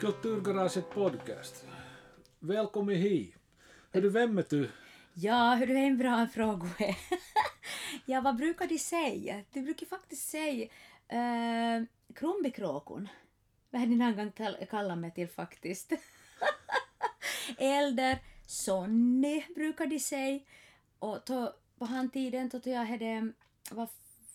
[0.00, 1.66] Kulturgaraget podcast.
[2.38, 3.34] Välkommen hit.
[3.92, 4.70] Hör du, vem är du?
[5.14, 6.68] Ja, hör du, är en bra fråga.
[8.06, 9.44] ja, vad brukar de säga?
[9.52, 10.64] De brukar faktiskt säga
[11.12, 11.84] uh,
[12.14, 13.08] Krumbikråkon.
[13.70, 15.92] Vad hade det någon gång kallat mig till faktiskt.
[17.58, 20.40] Eller Sonny brukar de säga.
[20.98, 21.48] Och to,
[21.78, 23.32] på han tiden då jag hade,
[23.70, 23.88] vad,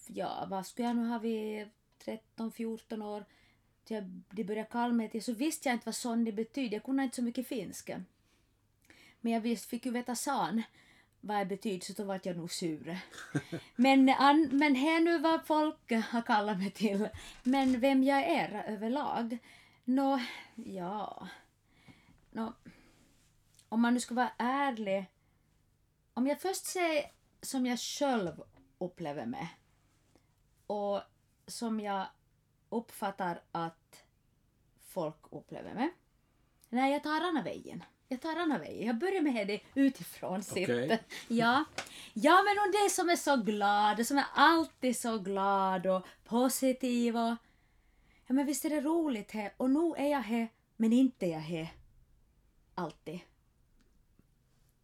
[0.08, 1.70] ja, vad skulle jag nu ha vid
[2.38, 3.26] 13-14 år,
[3.92, 6.76] jag, de började kalla mig till, så visste jag inte vad Sonny betydde.
[6.76, 8.04] Jag kunde inte så mycket finska.
[9.22, 10.64] Men jag visst fick ju veta san
[11.22, 13.00] vad det betyder så då vart jag nog sur.
[13.76, 17.10] Men, an, men här nu vad folk har kallat mig till.
[17.44, 19.38] Men vem jag är överlag?
[19.84, 20.20] Nå,
[20.56, 21.28] ja...
[22.32, 22.54] Nå,
[23.70, 25.06] om man nu ska vara ärlig.
[26.14, 27.06] Om jag först säger
[27.42, 28.44] som jag själv
[28.78, 29.58] upplever mig
[30.68, 31.02] och
[31.48, 32.08] som jag
[32.70, 34.04] uppfattar att
[34.88, 35.94] folk upplever mig.
[36.70, 37.84] Nej, jag tar andra vägen.
[38.08, 38.88] Jag tar andra vägen.
[38.88, 40.88] Jag börjar med det utifrån Okej.
[40.88, 41.02] sett.
[41.28, 41.64] Ja.
[42.14, 47.18] ja, men hon det som är så glad, som är alltid så glad och positiv
[47.18, 47.36] och...
[48.28, 49.54] Ja, men visst är det roligt här.
[49.58, 51.74] Och nu är jag här, men inte är jag här.
[52.76, 53.20] Alltid.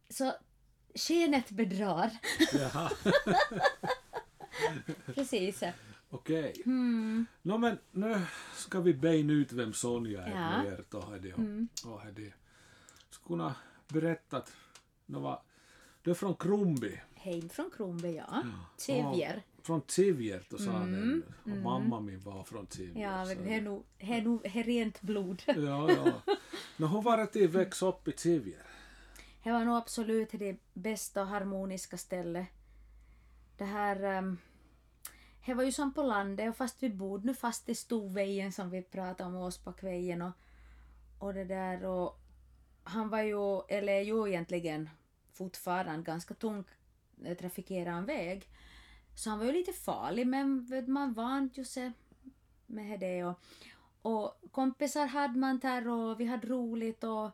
[0.08, 0.32] Så
[0.94, 2.10] skenet bedrar.
[2.52, 2.90] Jaha,
[5.14, 5.62] Precis.
[6.12, 6.62] Okej.
[6.66, 7.26] Mm.
[7.42, 8.20] Nå men nu
[8.54, 10.76] ska vi bena ut vem Sonja är Ja.
[10.90, 12.32] då är det och, och är det.
[13.10, 13.54] Ska kunna
[13.88, 14.52] berätta att
[15.06, 15.42] var,
[16.02, 17.00] du är från Krumbi.
[17.14, 18.42] Hem från Kronby, ja.
[18.76, 19.42] Sevjer.
[19.56, 22.90] Och Från Tivjer då sa han och mamma min var från Tivjer.
[22.90, 23.02] Mm.
[23.02, 25.42] Ja, men det är nog, det är nog det är rent blod.
[25.46, 26.34] ja, ja.
[26.76, 28.62] Nå hon var att växa upp i Tivjer.
[29.42, 32.48] Det var nog absolut det bästa och harmoniska stället.
[33.56, 34.18] Det här...
[34.18, 34.38] Um,
[35.46, 38.70] det var ju som på landet och fast vi bodde nu fast i Storvägen som
[38.70, 40.32] vi pratade om, Åsbackvägen och,
[41.18, 42.18] och det där och
[42.84, 44.90] han var ju, eller är ju egentligen
[45.32, 46.64] fortfarande ganska tung
[47.24, 48.48] eh, trafikerad väg.
[49.14, 51.92] Så han var ju lite farlig men man vant ju sig
[52.66, 53.40] med det och,
[54.02, 57.30] och kompisar hade man där och vi hade roligt och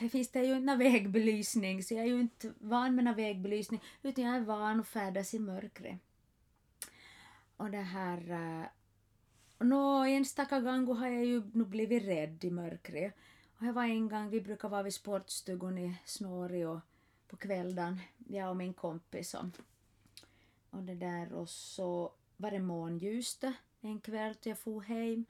[0.00, 3.14] det finns det ju inte någon vägbelysning så jag är ju inte van med någon
[3.14, 5.98] vägbelysning utan jag är van att färdas i mörkret.
[7.62, 8.30] Och det här...
[8.30, 8.66] Uh,
[9.58, 13.14] Nå, no, enstaka gånger har jag ju nu blivit rädd i mörkret.
[13.58, 16.80] Och det var en gång, vi brukar vara vid sportstugan i Snåri och
[17.28, 19.34] på kvällen, jag och min kompis.
[19.34, 19.44] Och,
[20.70, 23.44] och det där och så var det månljust
[23.80, 25.24] en kväll då jag for hem.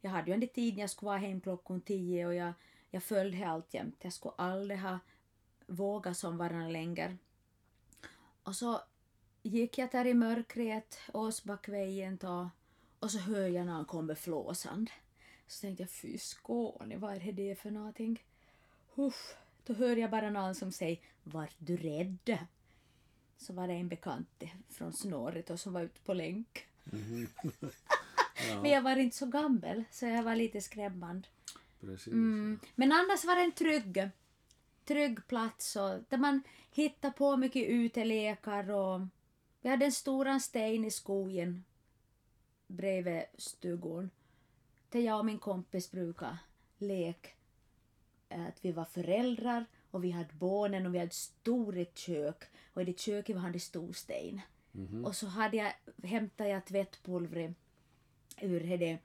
[0.00, 2.52] Jag hade ju inte tid när jag skulle vara hem klockan tio och jag,
[2.90, 4.04] jag följde alltjämt.
[4.04, 4.98] Jag skulle aldrig ha
[5.66, 7.16] vågat som varandra längre.
[8.42, 8.80] Och så
[9.46, 12.50] gick jag där i mörkret, Åsbackvägen då,
[12.98, 14.90] och så hör jag när han kommer flåsande.
[15.46, 18.24] Så tänkte jag, fy Skåne, vad är det för någonting?
[18.94, 22.38] Uff, då hör jag bara någon som säger, vart du rädd?
[23.38, 26.66] Så var det en bekant från Snåret och som var ute på länk.
[28.62, 31.28] Men jag var inte så gammal, så jag var lite skrämmande.
[32.06, 32.58] Mm.
[32.74, 34.08] Men annars var det en trygg,
[34.84, 36.42] trygg plats och där man
[36.72, 39.00] hittade på mycket utelekar och
[39.66, 41.64] vi hade en stor sten i skogen
[42.66, 44.10] bredvid stugan.
[44.88, 46.38] Där jag och min kompis brukade
[46.78, 47.28] leka
[48.28, 52.44] att vi var föräldrar och vi hade barnen och vi hade ett stort kök
[52.74, 54.40] och i det köket hade stor sten.
[55.04, 55.72] Och så hade jag,
[56.02, 57.54] hämtade jag tvättpulver
[58.40, 58.98] ur det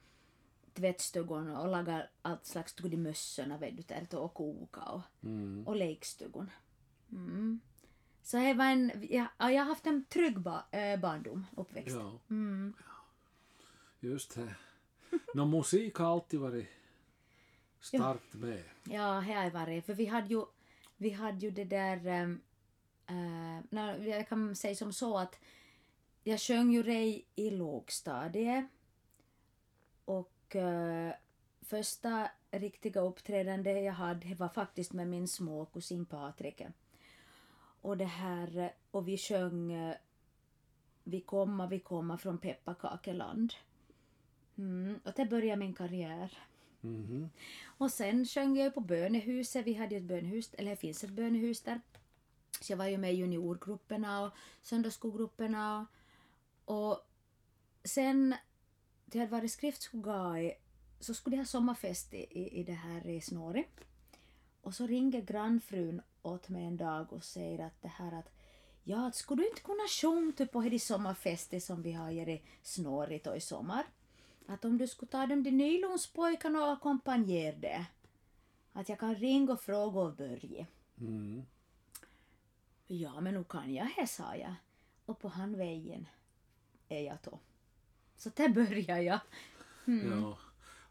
[0.74, 5.66] tvättstugan och laga allt slags tog i mössorna vet du, där och koka och, Mm.
[5.66, 6.50] och lekstugan.
[7.12, 7.60] Mm.
[8.22, 11.96] Så det var en, jag, ja, jag har haft en trygg ba, äh, barndom, uppväxt.
[11.96, 12.74] Ja, Mm.
[14.00, 14.54] just det.
[15.34, 16.68] Nå musik har alltid varit
[17.80, 18.62] starkt med.
[18.84, 19.86] Ja, det har varit.
[19.86, 20.44] För vi hade ju,
[20.96, 22.22] vi hade ju det där...
[22.22, 22.40] Um,
[23.10, 25.38] uh, jag kan säga som så att
[26.24, 28.64] jag sjöng ju Ray i lågstadiet.
[30.04, 31.14] Och eh,
[31.60, 36.62] första riktiga uppträdande jag hade var faktiskt med min små kusin Patrik.
[37.82, 39.96] Och det här, och vi sjöng eh,
[41.04, 43.54] Vi komma, vi komma från pepparkakeland.
[44.58, 46.38] Mm, och det började min karriär.
[46.80, 47.30] Mhm.
[47.78, 49.66] Och sen sjöng jag på bönehuset.
[49.66, 51.80] Vi hade ett bönehus, eller det finns ett bönehus där.
[52.60, 54.32] Så jag var ju med i juniorgrupperna och
[54.62, 55.86] söndagsskolgrupperna.
[56.64, 57.00] Och, och
[57.84, 58.34] sen,
[59.06, 60.52] det hade varit skriftskola i,
[61.00, 63.66] så skulle jag ha sommarfest i, i, i det här i Snåri.
[64.62, 68.32] Och så ringer grannfrun åt mig en dag och säger att det här att
[68.84, 72.42] ja, att skulle du inte kunna sjunga typ på det sommarfestet som vi har i
[72.62, 73.84] Snårit och i sommar?
[74.46, 77.86] att om du skulle ta dem till nylonspojkarna och ackompanjera det,
[78.72, 80.66] att jag kan ringa och fråga och Börje.
[81.00, 81.42] Mm.
[82.86, 84.54] Ja, men nu kan jag det, sa jag.
[85.06, 86.06] Och på han vägen
[86.88, 87.38] är jag då.
[88.16, 89.20] Så där börjar jag.
[89.84, 90.38] Ja.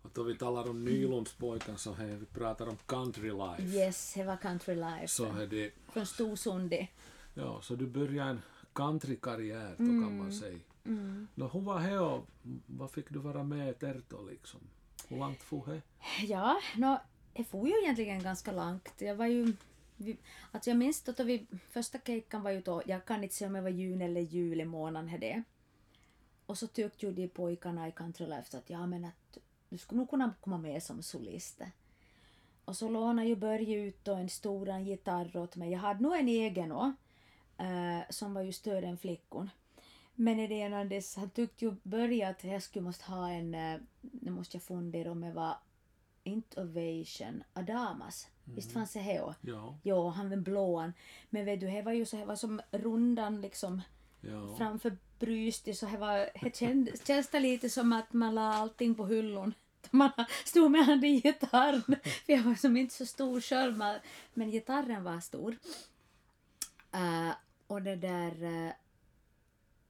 [0.02, 3.78] Och då vi talar om Nylundspojkan så här, vi pratar om country life.
[3.78, 5.08] Yes, det var Country Life.
[5.08, 6.90] Så är det, Från Storsundi.
[7.34, 8.42] ja, så du började en
[8.74, 10.60] countrykarriär då kan man säga.
[10.86, 11.28] Mm.
[11.36, 12.28] Nå, hur var det och
[12.66, 14.60] vad fick du vara med där då liksom?
[15.08, 15.82] Hur långt for det?
[16.26, 16.98] Ja, no,
[17.34, 18.94] det får ju egentligen ganska långt.
[18.98, 19.54] Jag var ju...
[19.98, 20.18] Vi,
[20.52, 23.48] alltså jag minns då, då vi, första kejkan var ju då, jag kan inte säga
[23.48, 25.44] om det var juni eller juli månad det.
[26.46, 29.38] Och så tyckte ju de pojkarna i Country Life att ja men att
[29.72, 31.62] du skulle nog kunna komma med som solist.
[32.66, 35.72] Och så lånade ju Börje ut en stor gitarr åt mig.
[35.72, 36.94] Jag hade nog en egen också,
[37.58, 39.50] eh, som var ju större än flickon.
[40.16, 43.56] Men i det ena dess, han tyckte ju Börje att jag skulle måste ha en,
[43.56, 45.58] eh, nu måste jag fundera om det var
[46.24, 48.28] inte Ovation, Adamas.
[48.44, 49.36] Visst fanns det här?
[49.42, 50.94] Ja, Jo, han var blåan.
[51.30, 53.82] Men vet du, det var ju så, det var som rundan liksom
[54.22, 54.56] ja.
[54.58, 58.96] framför brystet så det var, det kändes, känns det lite som att man la allting
[58.96, 59.54] på hyllon.
[59.92, 60.12] Man
[60.46, 61.82] stod med handen i gitarren.
[62.26, 63.84] För jag var som inte så stor själv,
[64.34, 65.58] men- gitarren var stor.
[66.92, 67.32] Eh,
[67.68, 68.44] och det där...
[68.68, 68.72] eh,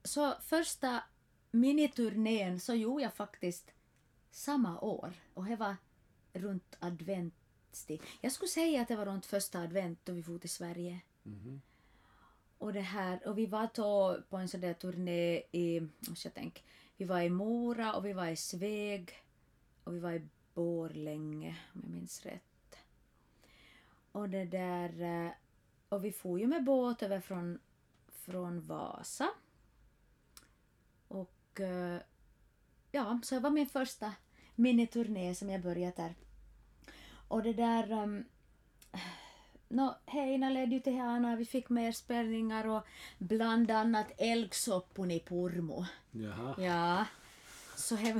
[0.03, 1.03] så första
[1.51, 3.71] miniturnén så gjorde jag faktiskt
[4.31, 5.13] samma år.
[5.33, 5.75] Och det var
[6.33, 8.01] runt adventstid.
[8.21, 10.99] Jag skulle säga att det var runt första advent då vi for till Sverige.
[11.23, 11.61] Mhm.
[12.61, 16.33] Och det här, och vi var då på en sån där turné i, måste jag
[16.35, 16.61] tänka,
[16.97, 19.11] vi var i Mora och vi var i Sveg
[19.83, 22.77] och vi var i Borlänge om jag minns rätt.
[24.11, 25.31] Och det där, eh,
[25.89, 27.59] och vi for ju med båt över från,
[28.07, 29.29] från Vasa.
[31.07, 32.01] Och eh,
[32.91, 34.13] ja, så det var min första
[34.55, 36.15] miniturné som jag började där.
[37.27, 38.25] Och det där, um,
[39.71, 42.83] No, Heina ledde ju till här vi fick mer spelningar och
[43.17, 45.85] bland annat Älgsoppon i Purmo.
[46.11, 46.55] Jaha.
[46.57, 47.05] Ja,
[47.75, 48.19] så he...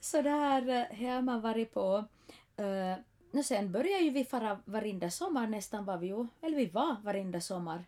[0.00, 2.04] så det här eh, har man varit på.
[2.60, 2.96] Uh,
[3.30, 6.96] no, sen började ju vi fara varenda sommar nästan var vi ju, eller vi var
[7.02, 7.84] varenda sommar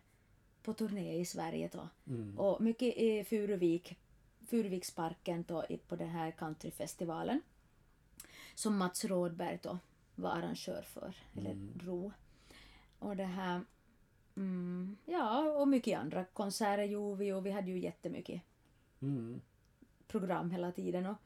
[0.63, 1.87] på turné i Sverige då.
[2.07, 2.39] Mm.
[2.39, 3.97] Och mycket i Furuvik,
[4.47, 7.41] Furuviksparken då, på den här countryfestivalen.
[8.55, 9.77] Som Mats Rådberg då
[10.15, 12.11] var arrangör för, eller drog.
[12.99, 13.61] Och det här...
[14.35, 18.41] Mm, ja, och mycket andra konserter gjorde vi och vi hade ju jättemycket
[19.01, 19.41] Mm.
[20.07, 21.05] program hela tiden.
[21.05, 21.17] Och,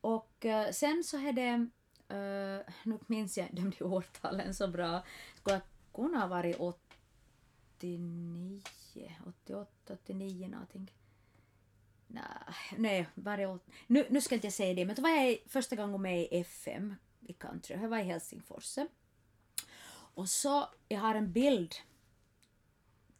[0.00, 1.68] och eh, sen så hade...
[2.12, 5.02] Uh, nu minns jag inte de årtalen så bra.
[5.36, 5.62] Skulle jag
[5.94, 8.62] kunna ha varit 89,
[9.26, 10.90] 88, 89 någonting.
[12.06, 12.22] Nej,
[12.76, 15.76] nej bara åt, nu, nu ska inte jag säga det, men då var jag första
[15.76, 17.76] gången med i FM i country.
[17.76, 18.78] Jag var i Helsingfors.
[20.14, 21.74] Och så, jag har en bild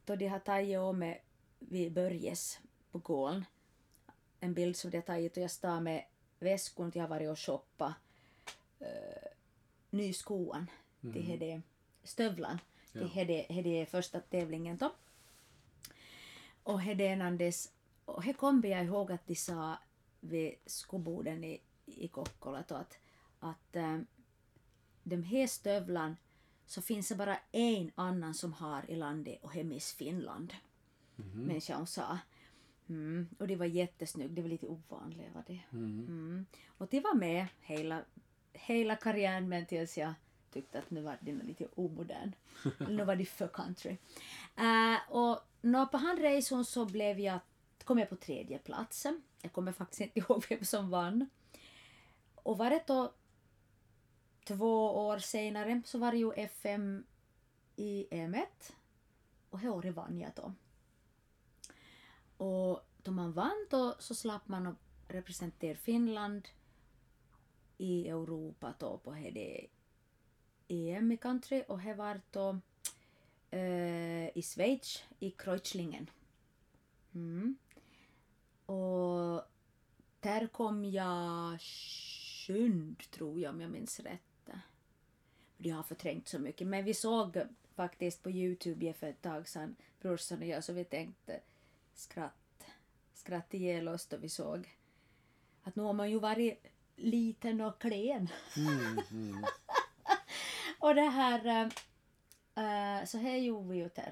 [0.04, 1.24] då de har tagit av mig
[1.58, 2.60] vid Börjes
[2.90, 3.44] på gården.
[4.40, 6.04] En bild som de har tagit och jag står med
[6.38, 7.94] väskon till jag har varit och shoppat
[8.80, 8.86] uh,
[9.90, 10.70] nyskoan
[11.00, 11.62] till mm.
[12.02, 12.58] stövlan.
[12.92, 13.00] Ja.
[13.00, 14.92] Det hade, hade första tävlingen då.
[16.62, 17.72] Och hedenandes,
[18.04, 19.78] och här kommer jag ihåg att de sa
[20.20, 22.98] vid skoboden i, i Kokkola då att,
[23.40, 24.06] att ähm,
[25.02, 26.16] de här stövlan
[26.66, 30.54] så finns det bara en annan som har i landet och det är Miss Finland.
[31.34, 32.18] Människa hon sa.
[32.88, 33.28] Mm.
[33.38, 35.60] Och det var jättesnyggt, det var lite ovanligt var det.
[35.72, 36.06] Mm.
[36.08, 36.46] Mm.
[36.78, 38.02] Och det var med hela,
[38.52, 40.14] hela karriären men tills jag
[40.52, 42.32] tyckte att nu var det nog lite omodern.
[42.88, 43.96] Nu var det för country.
[44.60, 47.38] Uh, och nå, på han resan så blev jag,
[47.84, 49.22] kom jag på tredje platsen.
[49.42, 51.28] Jag kommer faktiskt inte ihåg vem som vann.
[52.34, 53.12] Och var det då
[54.56, 57.04] två år senare så var det ju FM
[57.76, 58.46] i EM1
[59.50, 60.52] och det året vann jag då.
[62.44, 64.76] Och då man vann då så slapp man att
[65.08, 66.48] representera Finland
[67.78, 69.66] i Europa då på det
[70.68, 72.58] EM i country och det var då
[73.50, 76.10] eh, i Schweiz i Kreuzlingen.
[77.14, 77.56] Mm.
[78.66, 79.42] Och
[80.20, 81.60] där kom jag
[82.46, 84.29] sjund tror jag om jag minns rätt.
[85.62, 87.42] Jag har förträngt så mycket men vi såg
[87.74, 91.40] faktiskt på Youtube för ett tag sedan brorsan och jag så vi tänkte
[91.94, 92.64] skratt,
[93.14, 94.76] skratt ihjäl oss då vi såg
[95.62, 98.28] att nu har man ju varit liten och klen.
[98.56, 99.00] Mm.
[99.10, 99.44] Mm.
[100.78, 101.70] Och det här,
[102.54, 103.90] äh, så här gjorde vi ju.
[103.94, 104.08] Ja,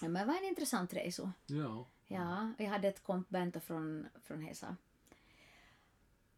[0.00, 1.32] Men det var en intressant resa.
[1.46, 1.86] Ja.
[2.06, 4.76] Ja, jag hade ett kompbento från, från Hesa.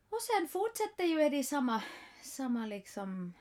[0.08, 1.82] Och sen fortsätter ju det i samma,
[2.22, 3.34] samma liksom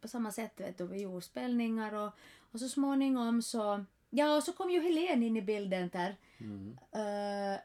[0.00, 2.12] på samma sätt vet du, vi gjorde spelningar och,
[2.52, 6.16] och så småningom så Ja, och så kom ju Helen in i bilden där.
[6.38, 6.78] Mm.
[6.96, 7.58] Uh,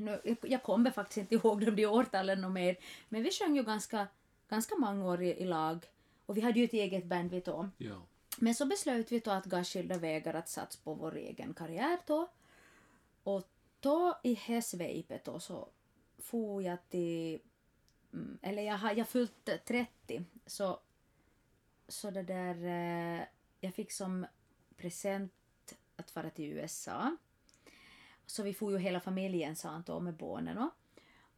[0.00, 2.76] nu, jag kommer faktiskt inte ihåg de årtalen och mer,
[3.08, 4.06] men vi sjöng ju ganska,
[4.48, 5.86] ganska många år i, i lag
[6.26, 7.68] och vi hade ju ett eget band vi då.
[7.78, 8.02] Ja.
[8.38, 11.98] Men så beslöt vi då att gå skilda vägar att satsa på vår egen karriär
[12.06, 12.30] då.
[13.22, 13.48] Och
[13.80, 15.68] då i Hesveipet då så
[16.18, 17.38] for jag till,
[18.12, 18.38] Mm.
[18.42, 20.80] eller jag har jag fyllt 30 så,
[21.88, 23.24] så det där, eh,
[23.60, 24.26] jag fick som
[24.76, 25.32] present
[25.96, 27.16] att fara till USA.
[28.26, 30.70] Så vi får ju hela familjen sa då med barnen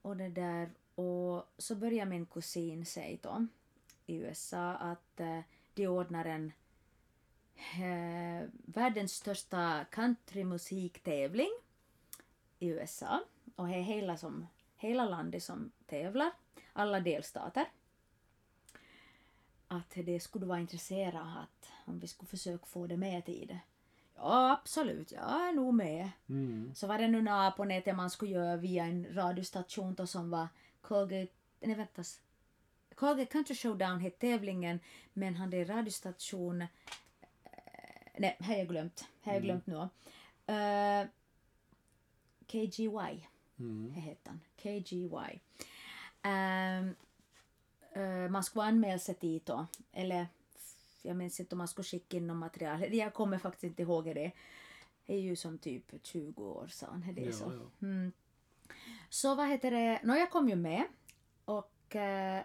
[0.03, 0.71] och det där.
[0.95, 3.47] Och så började min kusin säga då
[4.07, 5.41] i USA att eh,
[5.75, 6.53] de ordnar en
[7.57, 11.51] eh, världens största countrymusiktävling
[12.59, 13.21] i USA
[13.57, 14.47] och det är hela, som,
[14.77, 16.33] hela landet som tävlar,
[16.73, 17.67] alla delstater.
[19.69, 23.61] Att det skulle vara intresserat att om vi skulle försöka få det med till det.
[24.17, 26.11] Ja, absolut, jag är nog med.
[26.29, 26.73] Mm.
[26.75, 30.31] Så var det nu några på nätet man skulle göra via en radiostation då som
[30.31, 30.49] var
[30.81, 32.21] Colgate, nej väntas,
[32.95, 34.81] Colgate Country Showdown hette tävlingen
[35.13, 36.69] men han hade radiostation, eh,
[38.19, 39.77] nej, här har jag glömt, här har jag glömt nu.
[40.55, 41.07] Uh,
[42.47, 43.27] KGY,
[43.59, 43.93] Mm.
[43.95, 45.41] det hette han, KGY.
[48.31, 50.27] Man skulle anmäla sig dit då, eller
[51.03, 52.85] jag minns inte om man skulle skicka in något material.
[52.95, 54.33] Jag kommer faktiskt inte ihåg det.
[55.07, 57.05] Det är ju som typ 20 år sedan.
[57.15, 57.45] Det är Ja, så.
[57.81, 57.87] ja.
[57.87, 58.13] Mm.
[59.09, 60.85] Så vad heter det, nå jag kom ju med
[61.45, 62.43] och eh,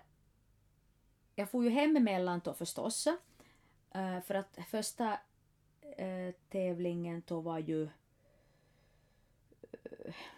[1.35, 3.07] jag får ju hem emellan då förstås.
[3.91, 5.19] Eh, för att första
[5.97, 7.89] eh, tävlingen då var ju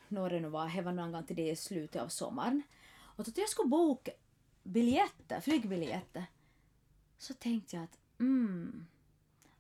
[0.10, 2.62] det nu var, det var någon gång till det i slutet av sommaren.
[3.18, 4.12] Och då jag skulle boka
[4.64, 6.26] biljetter, flygbiljetter
[7.18, 8.88] så tänkte jag att mm,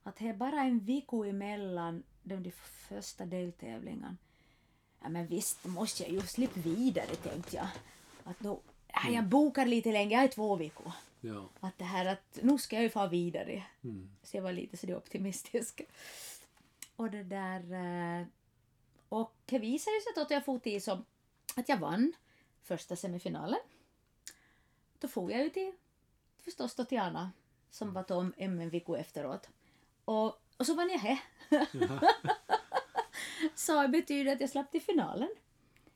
[0.04, 4.18] att det är bara en vecka emellan de, de första deltävlingarna.
[5.02, 7.68] Ja men visst måste jag ju slippa vidare tänkte jag.
[8.24, 10.92] Att då, ja, jag bokar lite längre, jag är två veckor.
[11.22, 11.50] Ja.
[11.60, 13.64] Att det här att nu ska jag ju få vidare.
[13.84, 14.10] Mm.
[14.24, 15.82] Så jag var lite så det optimistisk.
[16.96, 17.74] Och det där...
[18.22, 18.28] eh,
[19.10, 21.04] Och det visade sig att jag for till så
[21.56, 22.14] att jag vann
[22.64, 23.60] första semifinalen.
[25.00, 25.74] Då for jag ju till
[26.40, 27.32] förstås då till Anna
[27.70, 29.50] som var om en vecka efteråt.
[30.06, 31.20] Och, och så vann jag här.
[33.56, 35.30] så det betyder att jag slapp till finalen.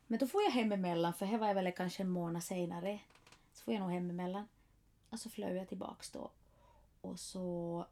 [0.07, 2.99] Men då får jag hem emellan för här var jag väl kanske en månad senare.
[3.53, 4.47] Så får jag nog hem emellan.
[5.09, 6.31] Och så flög jag tillbaks då.
[7.01, 7.85] Och så...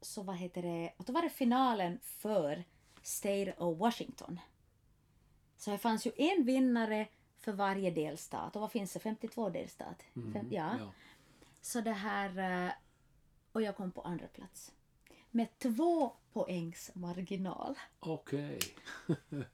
[0.00, 0.92] Så vad heter det?
[0.96, 2.64] Och då var det finalen för
[3.02, 4.40] State of Washington.
[5.56, 7.06] Så det fanns ju en vinnare
[7.40, 8.56] för varje delstat.
[8.56, 9.00] Och vad finns det?
[9.00, 10.02] 52 delstat?
[10.16, 10.32] Mm.
[10.32, 10.76] Fem, ja.
[10.78, 10.92] ja.
[11.60, 12.64] Så det här...
[12.66, 12.72] eh,
[13.52, 14.72] Och jag kom på andra plats.
[15.30, 17.78] Med två poängs marginal.
[18.00, 18.58] Okej.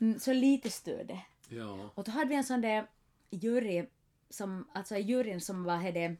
[0.00, 1.18] Mm, Så lite stöd.
[1.48, 1.90] Ja.
[1.94, 2.86] Och då hade vi en sån där
[3.30, 3.86] jury,
[4.30, 6.16] som, alltså juryn som var hade,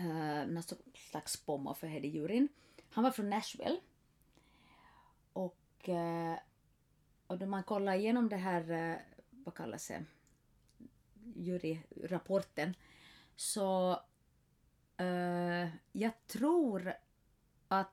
[0.00, 0.62] uh, någon
[0.94, 2.48] slags pommo för hade juryn.
[2.90, 3.80] Han var från Nashville.
[5.32, 6.38] Och, eh,
[7.26, 8.96] och då man kollar igenom det här, eh,
[9.30, 10.04] vad kallas det,
[11.34, 12.74] juryrapporten,
[13.36, 14.00] så
[14.96, 16.94] eh, jag tror
[17.68, 17.92] att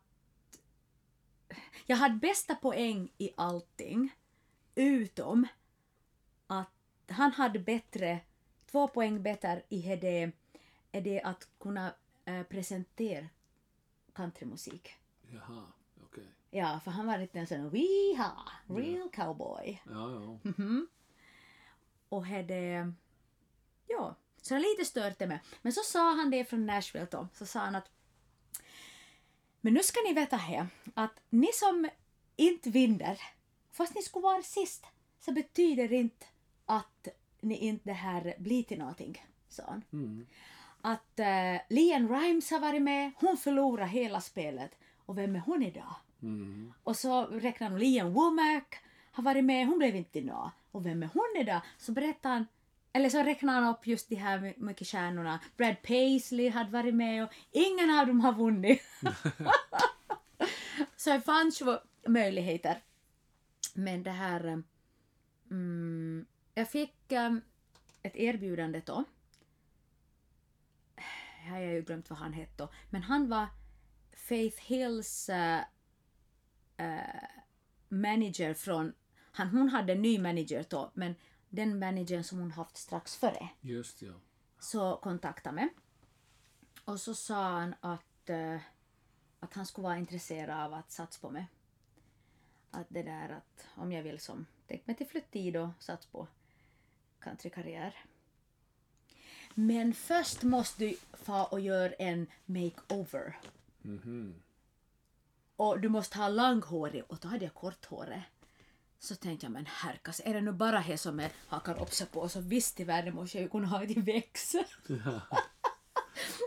[1.86, 4.16] jag hade bästa poäng i allting,
[4.76, 5.48] utom
[6.48, 6.72] att
[7.08, 8.20] han hade bättre,
[8.66, 10.32] två poäng bättre i det,
[10.92, 11.94] är det att kunna
[12.26, 13.28] eh, presentera
[14.14, 14.90] countrymusik.
[15.22, 15.64] Jaha.
[16.04, 16.28] Okej.
[16.50, 18.32] Ja, för han var lite en sån weha,
[18.68, 19.82] real cowboy.
[19.86, 20.40] Ja, ja.
[20.44, 20.88] Mhm.
[22.10, 22.94] Och hade,
[23.92, 25.40] ja, så lite stört det med.
[25.62, 27.90] Men så sa han det från Nashville då, så sa han att
[29.62, 31.90] men nu ska ni veta här att ni som
[32.36, 33.22] inte vinner,
[33.72, 34.86] fast ni skulle vara sist,
[35.20, 36.26] så betyder det inte
[36.66, 37.08] att
[37.42, 39.84] ni inte det här blir till någonting, sa han.
[39.94, 40.28] Mm.
[40.82, 44.72] Att uh, Leanne Rimes har varit med, hon förlorade hela spelet.
[45.06, 45.96] Och vem är hon idag?
[46.22, 46.74] Mm.
[46.84, 48.80] Och så räknar han Liam Womack
[49.12, 50.52] har varit med, hon blev inte nå.
[50.72, 51.62] Och vem är hon idag?
[51.78, 52.48] Så berättar han,
[52.94, 55.40] eller så räknar han upp just de här mycket stjärnorna.
[55.58, 58.84] Brad Paisley hade varit med och ingen av dem har vunnit.
[60.96, 62.82] så det fanns ju möjligheter.
[63.74, 64.46] Men det här...
[64.46, 64.58] Eh,
[65.52, 67.42] mm, jag fick um,
[68.04, 69.04] ett erbjudande då.
[71.46, 72.70] Jag har ju glömt vad han hette då.
[72.90, 73.48] Men han var
[74.14, 75.60] Faith Hills uh,
[76.86, 77.24] uh,
[77.90, 78.94] manager från,
[79.32, 81.16] han, hon hade en ny manager då, men
[81.52, 84.14] den managern som hon haft strax före Just ja.
[84.60, 85.70] så kontaktade mig.
[86.86, 88.60] Och så sa han att, eh,
[89.40, 91.48] att han skulle vara intresserad av att satsa på mig.
[92.72, 96.28] Att det där att om jag vill som, tänk mig till flytttid och satsa på
[97.20, 98.06] countrykarriär.
[99.54, 103.40] Men först måste du få och göra en makeover.
[103.82, 104.42] Mhm.
[105.56, 108.22] Och du måste ha långhårig och då hade jag korthårig.
[109.04, 112.08] Så tänkte jag men herkas, är det nu bara det som jag hakar upp sig
[112.08, 114.56] på så visst i världen måste jag ju kunna ha det till väx.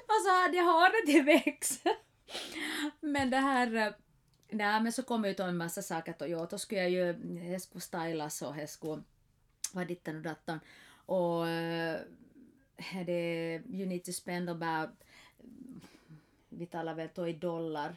[0.08, 1.80] och så hade jag håret till väx.
[3.00, 3.74] men det här...
[3.74, 3.92] eh,
[4.50, 7.60] Nej men så kom ut en massa saker att ja, då skulle jag ju, det
[7.60, 9.02] skulle stylas och det skulle
[9.72, 10.60] vara ditten och datten.
[11.06, 12.00] Och eh,
[13.06, 14.90] det, you need to spend about,
[16.48, 17.96] vi talar väl då i dollar,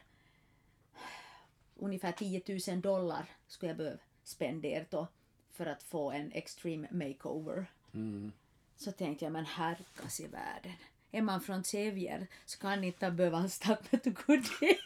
[1.76, 2.42] ungefär 10
[2.74, 3.98] 000 dollar skulle jag behöva
[4.28, 5.08] spendera då
[5.52, 7.66] för att få en extreme makeover.
[7.94, 8.32] Mm.
[8.78, 10.74] Så tänkte jag, men herkas i världen.
[11.12, 14.80] Är man från Xavier så kan inte behöva to good day.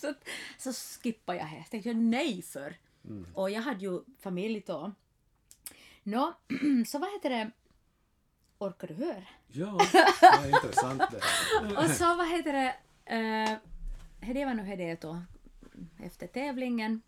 [0.00, 0.14] så,
[0.58, 1.64] så skippade jag det.
[1.70, 2.76] Tänkte jag nej för.
[3.34, 4.92] Och jag hade ju familj då.
[6.02, 6.34] Nå,
[6.86, 7.50] så vad heter det?
[8.58, 9.24] Orkar du höra?
[9.46, 9.78] Ja,
[10.20, 11.84] det är intressant det här.
[11.84, 12.74] Och så vad heter det?
[13.14, 15.22] Uh, det var nog det då
[16.04, 17.02] efter tävlingen.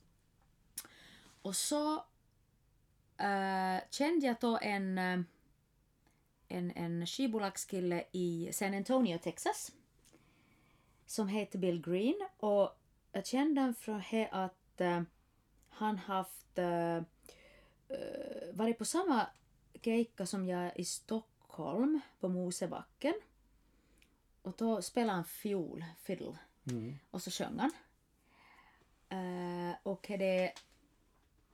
[1.47, 1.95] Och så
[3.23, 5.21] uh, kände jag då en, eh,
[6.49, 9.73] en, en skivbolagskille i San Antonio, Texas.
[11.07, 12.29] Som heter Bill Green.
[12.37, 12.79] Och
[13.12, 15.03] jag kände honom från att eh,
[15.69, 17.03] han haft uh,
[18.53, 19.26] varit på samma
[19.83, 23.15] keikka som jag i Stockholm på Mosebacken.
[24.43, 26.38] Och då spelade han fiol, fiddle.
[26.71, 26.99] Mm.
[27.11, 27.73] Och så sjöng han.
[29.09, 30.53] Eh, och det...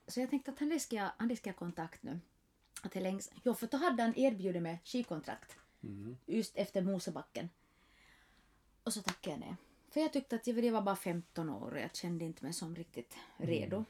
[0.07, 2.21] Så jag tänkte att han ska jag, han ska jag kontakt nu.
[2.83, 5.57] Att är längs, jo, för då hade han erbjudit mig skivkontrakt.
[5.83, 6.17] Mm.
[6.27, 7.51] Just efter Mosebacken.
[8.85, 9.57] Och så tackade jag nej.
[9.91, 12.77] För jag tyckte att jag var bara 15 år och jag kände inte mig som
[12.77, 13.85] riktigt redo.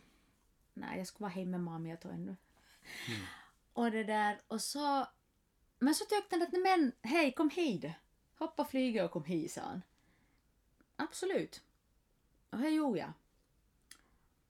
[0.75, 2.37] Nej, jag skulle vara hemma med mamma jag tog ännu.
[3.73, 5.07] Och det där, och så...
[5.79, 7.85] Men så tyckte han att, nej men hej, kom hit.
[8.39, 9.83] Hoppa flyget och kom hit, sa han.
[10.97, 11.63] Absolut.
[12.51, 13.13] Och det gjorde jag.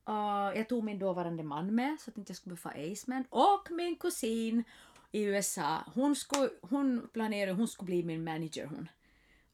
[0.05, 3.25] Och jag tog min dåvarande man med så att inte jag skulle få Aceman.
[3.31, 4.65] Och min kusin
[5.13, 5.85] i USA.
[5.95, 8.89] Hon, skulle, hon planerade hon skulle bli min manager hon.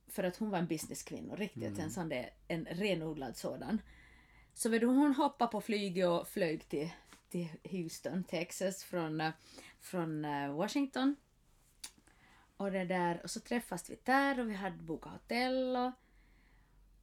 [0.06, 3.82] För att hon var en businesskvinna, riktigt en sån där, en renodlad sådan.
[4.54, 6.90] Så vet du, hon hoppade på flyget och flög till,
[7.28, 9.30] till Houston, Texas från, eh,
[9.80, 11.16] från eh, Washington.
[12.56, 15.92] Och det där, och så träffades vi där och vi hade bokat hotell och,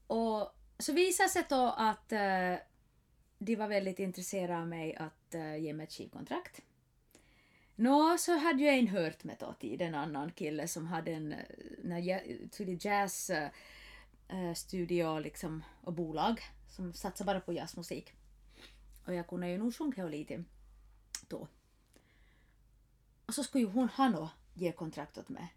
[0.08, 2.56] och så visade sig då att eh,
[3.38, 6.62] de var väldigt intresserade av mig att eh, ge mig ett skivkontrakt.
[7.76, 11.34] Nå, så hade jag en hört med då till en annan kille som hade en
[11.34, 11.40] eh,
[11.84, 18.14] när jag- till jazz eh, studio liksom, och bolag som satsar bara på jazzmusik.
[19.06, 20.44] Och jag kunde ju nog sjunga lite
[21.28, 21.48] då.
[23.26, 25.54] Och så skulle ju hon ha nå ge kontrakt åt mig.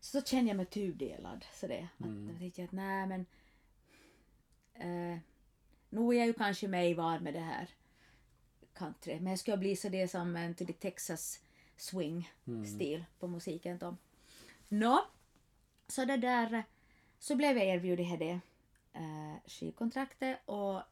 [0.00, 1.44] Så då kände jag mig tudelad.
[1.54, 3.26] Så det, att jag tänkte att nej men
[4.74, 5.18] eh,
[5.90, 7.70] nu är jag ju kanske mig van med det här
[8.74, 9.20] country.
[9.20, 11.40] Men jag ska bli så det som en till Texas
[11.76, 12.32] swing
[12.66, 13.96] stil på musiken då.
[14.68, 15.04] Nå,
[15.88, 16.64] så det där
[17.18, 18.40] så blev jag erbjuden det
[18.92, 20.82] eh, skivkontraktet och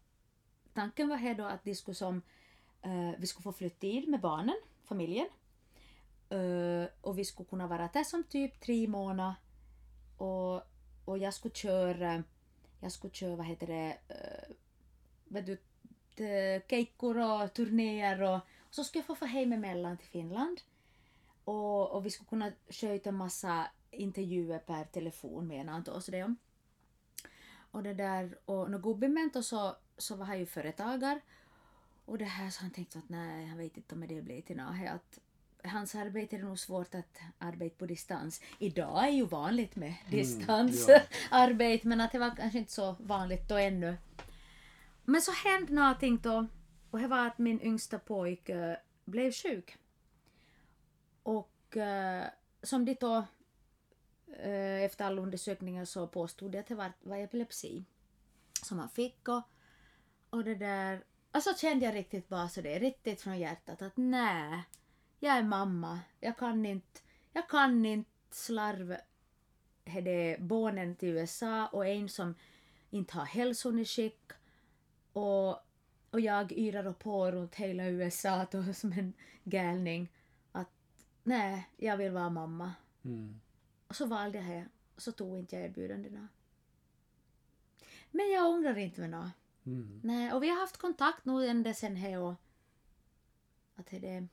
[0.75, 2.23] tanken var här då att de skulle som,
[2.83, 5.27] eh, vi skulle få flytta in med barnen, familjen.
[6.31, 9.35] Eh, och vi skulle kunna vara där som typ tre månader.
[10.17, 10.63] Och,
[11.05, 12.23] och jag skulle köra,
[12.81, 14.55] jag skulle köra, vad heter det, eh,
[15.29, 15.57] vet du,
[16.17, 20.61] t- keikkor och turnéer och, och så skulle jag få få hem emellan till Finland.
[21.45, 26.11] Och, och vi skulle kunna sköta en massa intervjuer per telefon med en och så
[26.11, 26.35] det.
[27.71, 31.21] Och det där, och när gubben då så, så var han ju företagare.
[32.05, 34.57] Och det här så han tänkte att nej, han vet inte om det blir till
[34.57, 34.89] något.
[34.89, 35.19] Att
[35.65, 38.41] hans arbete är nog svårt att arbeta på distans.
[38.59, 43.57] Idag är ju vanligt med distansarbete men att det var kanske inte så vanligt då
[43.57, 43.97] ännu.
[45.11, 46.47] Men så hände någonting då
[46.91, 49.77] och det var att min yngsta pojke blev sjuk.
[51.23, 52.25] Och eh,
[52.63, 53.17] som de då
[54.27, 57.85] eh, efter alla undersökningar så påstod de att det var, var epilepsi
[58.63, 59.43] som han fick och,
[60.31, 61.05] och det där.
[61.33, 64.63] Och så kände jag riktigt bara så det riktigt från hjärtat att nej,
[65.19, 67.01] jag är mamma, jag kan inte,
[67.33, 68.97] jag kan inte slarva
[69.85, 72.35] det barnen till USA och en som
[72.91, 74.33] inte har hälsan i skick.
[75.19, 75.65] Och,
[76.11, 79.13] och jag yrar och på runt hela USA då, som en
[79.45, 80.13] galning.
[80.53, 80.71] Att
[81.23, 82.73] nej, jag vill vara mamma.
[83.05, 83.41] Mm.
[83.87, 84.69] Och så valde jag det.
[84.95, 86.29] Och så tog inte jag erbjudandena.
[88.11, 89.31] Men jag ångrar inte mig nå.
[89.67, 90.01] Mm.
[90.05, 92.35] Nej, och vi har haft kontakt nu ända sen här och
[93.77, 94.29] att det är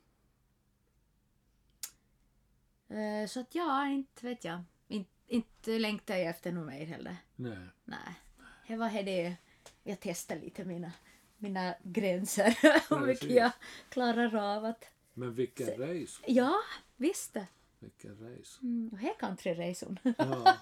[2.88, 4.64] Eh, Så att ja, inte vet jag.
[4.88, 7.18] Inte, inte längtar jag efter något mer heller.
[7.36, 7.68] Nej.
[7.86, 8.20] Nej.
[8.68, 9.36] Det var det.
[9.84, 10.92] Jag testar lite mina,
[11.38, 12.58] mina gränser.
[12.90, 13.52] Hur mycket jag
[13.90, 14.86] klarar av att...
[15.14, 16.22] Men vilken race.
[16.28, 16.56] Ja,
[16.98, 17.38] visst.
[17.80, 18.60] Vilken race.
[18.62, 20.00] Mm, och här countryresan.
[20.18, 20.58] Ja.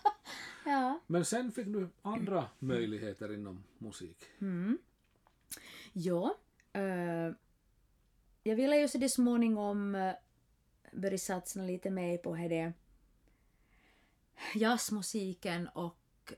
[0.66, 1.00] ja.
[1.08, 4.18] Men sen fick du andra möjligheter inom musik.
[4.42, 4.78] Mm.
[5.94, 6.38] Ja.
[6.74, 7.32] eh,
[8.44, 10.14] jag ville ju så det småningom uh,
[10.92, 12.74] börja satsa lite mer på det
[14.56, 16.34] jazzmusiken och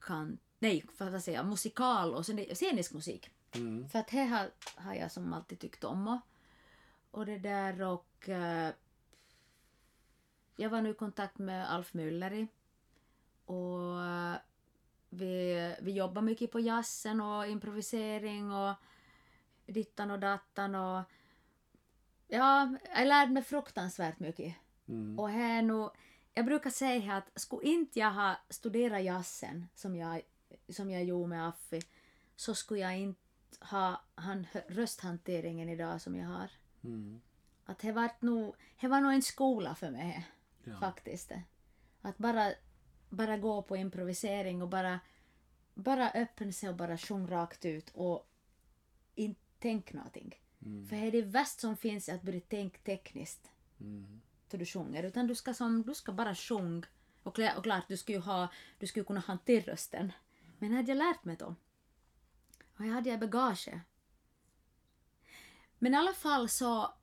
[0.00, 3.30] kan, nej, vad ska säga, musikal och scenisk musik.
[3.54, 3.88] Mm.
[3.88, 6.08] För att det har, har jag som alltid tyckt om.
[6.08, 6.20] Och,
[7.10, 8.28] och det där och...
[8.28, 8.70] eh,
[10.56, 12.46] jag var nu i kontakt med Alf Mülleri.
[13.44, 14.36] Och eh,
[15.08, 18.74] vi, vi jobbar mycket på jazzen och improvisering och
[19.66, 21.02] dittan och dattan och...
[22.28, 24.54] Ja, jag lärde mig fruktansvärt mycket.
[24.88, 25.18] Mm.
[25.18, 25.88] Och här nu,
[26.34, 30.22] jag brukar säga att skulle inte jag ha studerat jazzen som jag,
[30.68, 31.80] som jag gjorde med Affi
[32.36, 33.20] så skulle jag inte
[33.60, 36.50] ha han, rösthanteringen idag som jag har.
[36.84, 37.20] Mm.
[37.64, 40.28] Att det var nog, det var nog en skola för mig
[40.64, 40.80] Ja.
[40.80, 41.32] faktiskt.
[42.02, 42.52] Att bara,
[43.08, 45.00] bara gå på improvisering och bara,
[45.74, 48.30] bara öppna sig och bara sjunga rakt ut och
[49.14, 50.34] inte tänka någonting.
[50.62, 50.86] Mm.
[50.88, 54.20] För det är det värsta som finns att börja tänka tekniskt Mm.
[54.50, 56.86] då du sjunger utan du ska, som, du ska bara sjunga.
[57.22, 60.12] Och, och klart, du skulle ju ha, du skulle kunna hantera rösten.
[60.60, 61.54] Men hade jag lärt mig då?
[62.78, 63.68] Och jag hade jag bagage.
[65.78, 66.94] Men i alla fall så,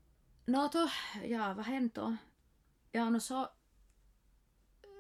[0.46, 0.90] nå då,
[1.24, 2.18] ja vad hände då?
[2.92, 3.50] Ja, nå så,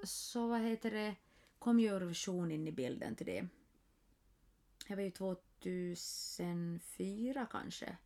[0.04, 1.15] så vad heter det,
[1.60, 3.48] kom ju Eurovision in i bilden till det.
[4.88, 7.98] Det var ju 2004 kanske.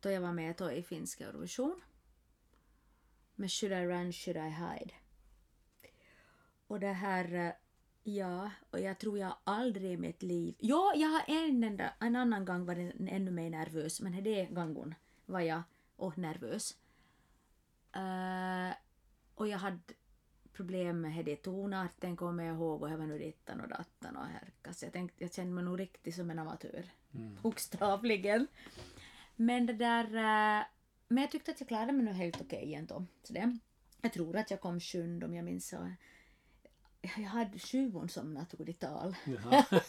[0.00, 1.80] Då jag var med då i finska Eurovision
[3.34, 4.94] med Should I Run, Should I Hide.
[6.66, 7.52] Och det här, eh,
[8.02, 10.54] ja, och jag tror jag aldrig i mitt liv...
[10.58, 14.94] Ja, jag har en, enda, en annan gång varit ännu mer nervös, men det gången
[15.26, 15.62] var jag
[15.96, 16.76] och nervös.
[17.92, 18.74] Eh,
[19.34, 19.78] och jag hade
[20.52, 24.26] problem med det tonarten kommer jag ihåg och jag var nu dittan och dattan och
[24.26, 24.82] härkas.
[24.82, 26.84] Jag tänkte, jag kände mig nog riktigt som en amatör.
[27.14, 27.36] Mm.
[27.42, 28.46] Bokstavligen.
[29.36, 30.04] Men det där...
[30.04, 30.64] eh,
[31.08, 33.06] Men jag tyckte att jag klarade mig nog helt okej ändå.
[33.22, 33.58] Så det,
[34.02, 35.92] jag tror att jag kom sjunde om jag minns så.
[37.02, 39.16] Jag hade tjuvon som naturligt tal.
[39.24, 39.64] Jaha.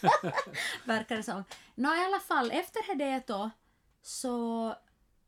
[0.85, 1.43] Verkar det som.
[1.75, 3.49] Nå i alla fall, efter det då
[4.01, 4.69] så,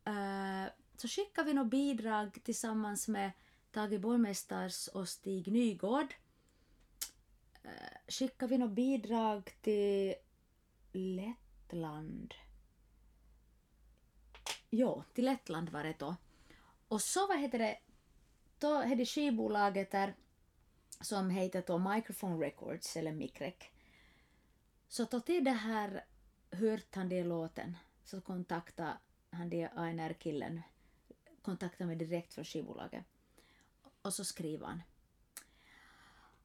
[0.04, 0.64] eh,
[0.96, 3.30] så skickade vi nog bidrag tillsammans med
[3.70, 6.14] Tage Borgmästars och Stig Nygård.
[7.64, 7.70] Uh,
[8.08, 10.14] skickade vi nog bidrag till
[10.92, 12.34] Lettland.
[14.70, 16.16] Jo, till Lettland var det då.
[16.88, 17.78] Och så vad heter det,
[18.58, 20.14] då hade skivbolaget där
[21.00, 23.72] som heter då Microphone Records eller Mikrek.
[24.88, 26.04] Så då till det här
[26.50, 28.96] hört han det låten så kontaktade
[29.30, 30.62] han det ANR-killen
[31.42, 33.04] kontaktade mig direkt från skivbolaget.
[34.02, 34.82] Och så skriver han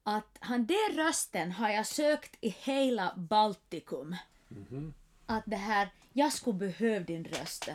[0.02, 4.16] att han den rösten har jag sökt i hela Baltikum.
[4.48, 4.94] Mhm.
[5.26, 7.68] Att det här, jag skulle behöva din röst.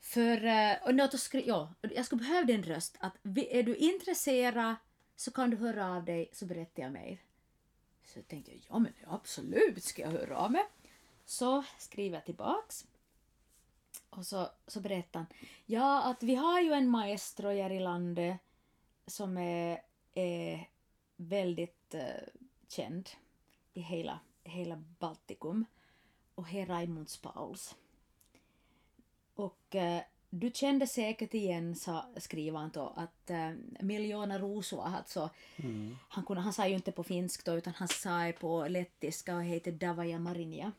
[0.00, 2.96] För, eh, och att skri- ja, jag skulle behöva din röst.
[3.00, 4.74] Att är du intresserad
[5.16, 7.18] så kan du höra av dig så berättar jag mer.
[8.04, 10.64] Så tänkte jag, ja men absolut ska jag höra av mig.
[11.24, 12.86] Så skriver jag tillbaks.
[14.10, 15.26] Och så, så berättar han,
[15.66, 18.38] ja att vi har ju en maestro här i landet
[19.06, 19.82] som är,
[20.14, 20.68] är
[21.16, 22.28] väldigt eh,
[22.68, 23.10] känd
[23.72, 25.64] i hela, hela Baltikum.
[26.34, 27.76] Och det är Raimunds Pauls.
[29.34, 30.02] Och eh,
[30.34, 35.96] du kände säkert igen, sa, skriver han då, att eh, Miljona Rosua, alltså, Mm.
[36.08, 39.44] han, kunde, han sa ju inte på finsk då, utan han sa på lettiska och
[39.44, 40.72] heter Davaja Marinja.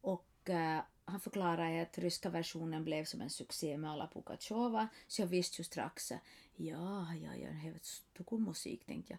[0.00, 5.22] Och eh, han förklarade att ryska versionen blev som en succé med alla Pukachova, så
[5.22, 6.12] jag visste ju strax,
[6.56, 9.18] ja, ja, ja, det stor musik, tänkte jag.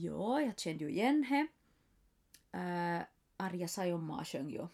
[0.00, 1.46] Ja, jag kände ju igen det.
[2.58, 3.02] Uh,
[3.36, 4.66] Arja Saijonmaa sjöng ju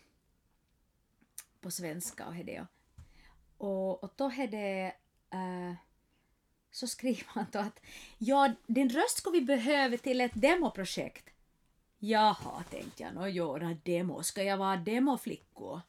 [1.60, 2.66] på svenska och det.
[3.60, 4.94] Och, och då hade
[5.34, 5.74] uh,
[6.70, 7.80] så skriver han då att
[8.18, 11.30] ja, din röst skulle vi behöva till ett demoprojekt.
[11.98, 14.22] Jaha, tänkte jag, och göra demo.
[14.22, 15.80] Ska jag vara demoflickor?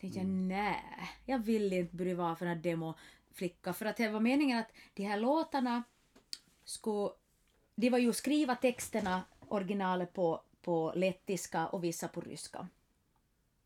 [0.00, 3.72] Tänkte jag, nej, jag vill inte börja vara för en demoflicka.
[3.72, 5.82] För att det var meningen att de här låtarna
[6.64, 7.10] skulle...
[7.74, 12.68] De var ju skriva texterna, originalet på, på lettiska och vissa på ryska.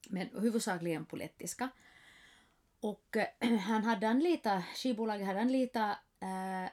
[0.09, 1.69] Men huvudsakligen på lettiska.
[2.83, 6.71] Och eh, han hade anlitat, skivbolaget hade anlitat äh, eh,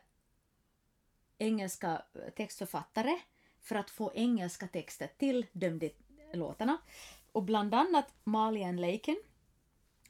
[1.38, 3.20] engelska eh, textförfattare
[3.62, 5.92] för att få engelska texter till de
[6.34, 6.78] låtarna.
[7.32, 9.18] Och bland annat Malian Laken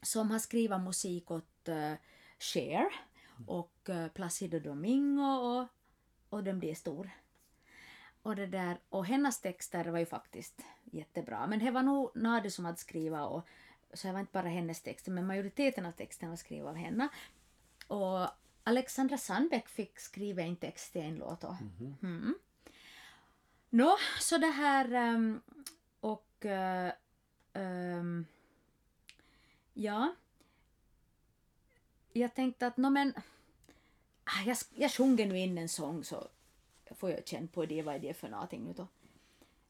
[0.02, 1.92] som har skrivit musik åt äh,
[2.38, 2.86] Cher
[3.46, 5.66] och äh, Placido Domingo och,
[6.28, 7.10] och de är stor.
[8.22, 11.46] Och, det där, och hennes texter var ju faktiskt jättebra.
[11.46, 13.46] Men det var nog Nadi som hade skrivit och
[13.92, 17.08] så det var inte bara hennes texter men majoriteten av texten var skriven av henne.
[17.86, 18.28] Och
[18.64, 21.44] Alexandra Sandbeck fick skriva en text till en låt.
[21.44, 21.94] Och, mm.
[22.02, 22.34] Mm.
[23.70, 25.42] Nå, så det här um,
[26.00, 26.92] och uh,
[27.62, 28.26] um,
[29.74, 30.14] ja.
[32.12, 33.14] Jag tänkte att no, men
[34.24, 36.28] ah, jag, jag sjunger nu in en sång så
[36.90, 38.86] får jag känna på det vad är det för någonting nu då.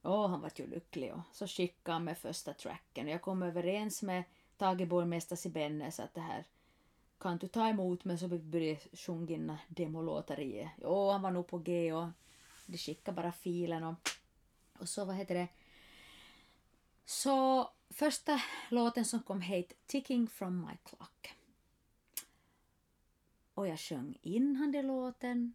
[0.02, 3.42] Åh, han var ju lycklig och så skickade han med första tracken och jag kom
[3.42, 4.24] överens med
[4.56, 6.44] Tage borgmästare i att det här
[7.18, 10.70] kan du ta emot men så vi börjar sjunga demolåtar i.
[10.82, 12.08] Jo, han var nog på G och
[12.66, 13.94] de skickade bara filen och,
[14.78, 15.48] och så vad heter det.
[17.04, 21.34] Så första låten som kom hit Ticking from my clock.
[23.54, 25.54] Och jag sjöng in han den låten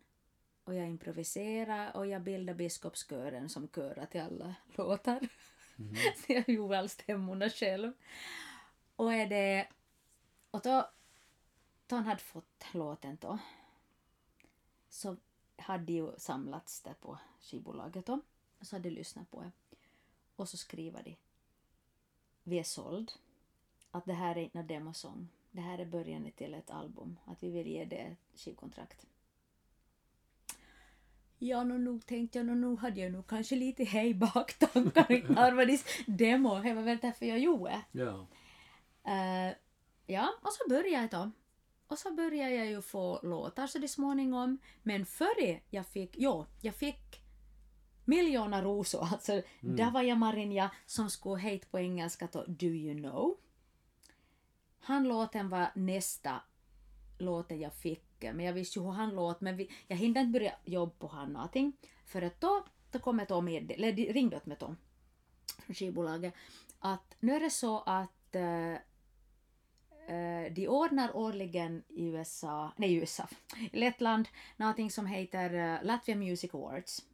[0.65, 5.27] och jag improviserade och jag bildade biskopskören som körar till alla låtar.
[5.79, 5.95] Mm.
[5.95, 7.93] så jag gjorde all stämmorna själv.
[8.95, 9.67] Och är det...
[10.51, 10.89] Och då,
[11.87, 13.39] då han hade fått låten då
[14.89, 15.17] så
[15.57, 18.19] hade ju samlats där på skivbolaget då
[18.59, 19.51] och så hade de lyssnat på det.
[20.35, 21.15] Och så skriver de
[22.43, 23.11] Vi är såld.
[23.91, 25.29] Att det här är inte en demosång.
[25.51, 27.19] Det här är början till ett album.
[27.25, 29.05] Att vi vill ge det ett skivkontrakt.
[31.39, 35.25] Ja, no, nog tänkte jag, no, nog hade jag nog kanske lite hej baktankar i
[35.37, 36.59] Arvadis demo.
[36.59, 37.81] Det var väl därför jag gjorde.
[37.91, 38.27] Ja.
[39.07, 39.53] Uh,
[40.07, 41.31] ja, och så började jag då.
[41.87, 44.57] Och så började jag ju få låtar så det småningom.
[44.83, 47.21] Men före jag fick, jo, jag fick
[48.05, 49.07] miljoner rosor.
[49.11, 49.75] Alltså, mm.
[49.75, 53.37] där var jag Marinja som skulle heta på engelska då Do You Know.
[54.79, 56.41] Han låten var nästa
[57.17, 58.04] låten jag fick.
[58.19, 61.07] Men jag visste ju hur han låt, men vi, jag hinner inte börja jobba på
[61.07, 61.73] han någonting.
[62.05, 64.75] För att då, då kom ett med, eller de ringde åt mig då,
[65.65, 66.33] från skivbolaget,
[66.79, 68.11] att nu är det så att
[70.09, 73.27] Uh, de ordnar årligen i USA, nej USA,
[73.71, 77.05] i Lettland, någonting som heter uh, Latvia Music Awards.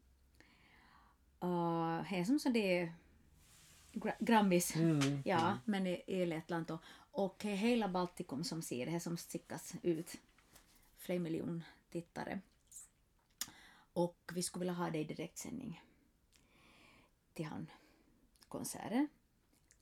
[1.43, 2.93] Uh, det är som så det är
[3.93, 5.57] gra Grammis, mm, ja, mm.
[5.65, 6.79] men i, i Lettland då.
[7.11, 10.15] Och hela Baltikum som ser det, som stickas ut
[11.01, 12.39] flera miljoner tittare.
[13.93, 15.81] Och vi skulle vilja ha det i direktsändning
[17.33, 17.71] till han
[18.47, 19.07] konserten.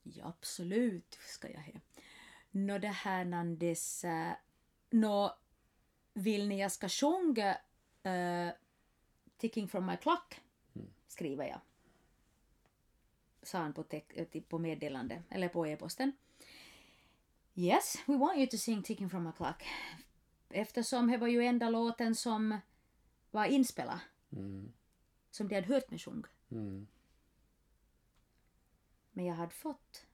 [0.03, 1.71] Ja, absolut ska jag ha.
[2.51, 4.03] Nå det här nandes...
[4.03, 4.31] Uh,
[4.89, 5.37] nå,
[6.13, 7.57] vill ni jag ska sjunga
[8.05, 8.51] uh,
[9.37, 10.41] Ticking from my clock?
[10.75, 10.87] Mm.
[11.07, 11.59] Skriver jag.
[13.41, 16.11] Sa han på, eh, på meddelande, eller på e-posten.
[17.55, 19.63] Yes, we want you to sing Ticking from my clock.
[20.49, 22.57] Eftersom det var ju enda låten som
[23.31, 23.99] var inspelad.
[24.31, 24.71] Mm.
[25.31, 26.27] Som de hade hört mig sjunga.
[26.51, 26.87] Mm.
[29.11, 30.05] Men jag hade fått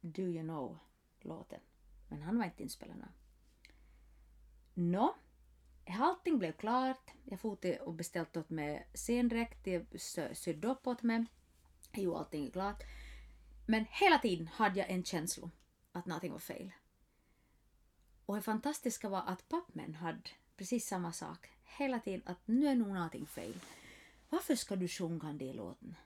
[0.00, 1.60] Do You Know-låten.
[2.08, 3.08] Men han var inte inspelad.
[4.74, 5.14] Nå,
[5.86, 7.10] allting blev klart.
[7.24, 9.86] Jag for till och beställde åt mig scendräkt, de
[10.34, 11.26] sydde upp åt mig.
[11.92, 12.82] Jag gjorde allting klart.
[13.66, 15.50] Men hela tiden hade jag en känsla
[15.92, 16.72] att någonting var fel.
[18.28, 21.48] Och det fantastiska var att pappmen hade precis samma sak.
[21.64, 23.60] Hela tiden att nu är nog någonting fel.
[24.28, 25.96] Varför ska du sjunga den låten?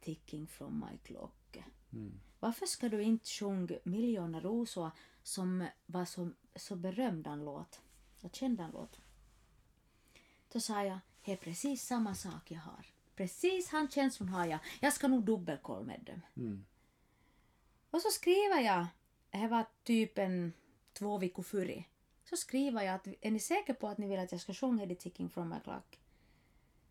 [0.00, 1.58] Ticking from my clock.
[1.92, 2.20] Mm.
[2.40, 4.90] Varför ska du inte sjunga Miljoner rosor
[5.22, 7.80] som var så, så berömd en låt
[8.20, 9.00] och känd en låt?
[10.52, 12.86] Då sa jag, det är precis samma sak jag har.
[13.16, 14.58] Precis han känslan har jag.
[14.80, 16.20] Jag ska nog dubbelkolla med dem.
[16.36, 16.64] Mm.
[17.90, 18.86] Och så skriver jag,
[19.30, 20.52] det var typ en
[21.00, 21.84] två veckor före,
[22.24, 24.86] så skriver jag att är ni säkra på att ni vill att jag ska sjunga
[24.86, 26.00] The Ticking from my clock?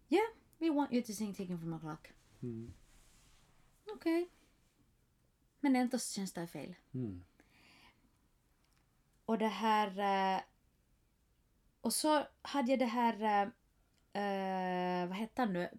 [0.09, 2.11] Yeah, we want you to sing Ticking from my clock.
[2.41, 2.73] Mm.
[3.95, 4.21] Okej.
[4.21, 4.27] Okay.
[5.59, 6.75] Men ändå så känns det fel.
[6.93, 7.23] Mm.
[9.25, 9.87] Och det här...
[10.35, 10.41] Uh,
[11.81, 13.45] och så hade jag det här...
[14.15, 15.69] Uh, vad heter han nu?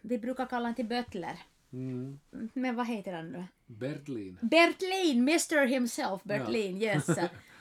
[0.00, 1.42] Vi brukar kalla honom till Böttler.
[1.72, 2.20] Mm.
[2.52, 3.44] Men vad heter han nu?
[3.66, 4.38] Bertlin.
[4.42, 7.06] Bertlin, Mr himself, Bertlin, yes.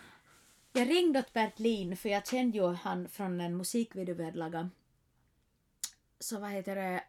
[0.78, 4.68] Jag ringde åt Bertlin för jag kände ju han från en musikvideo vi hade lagat.
[6.20, 7.04] Så vad heter det?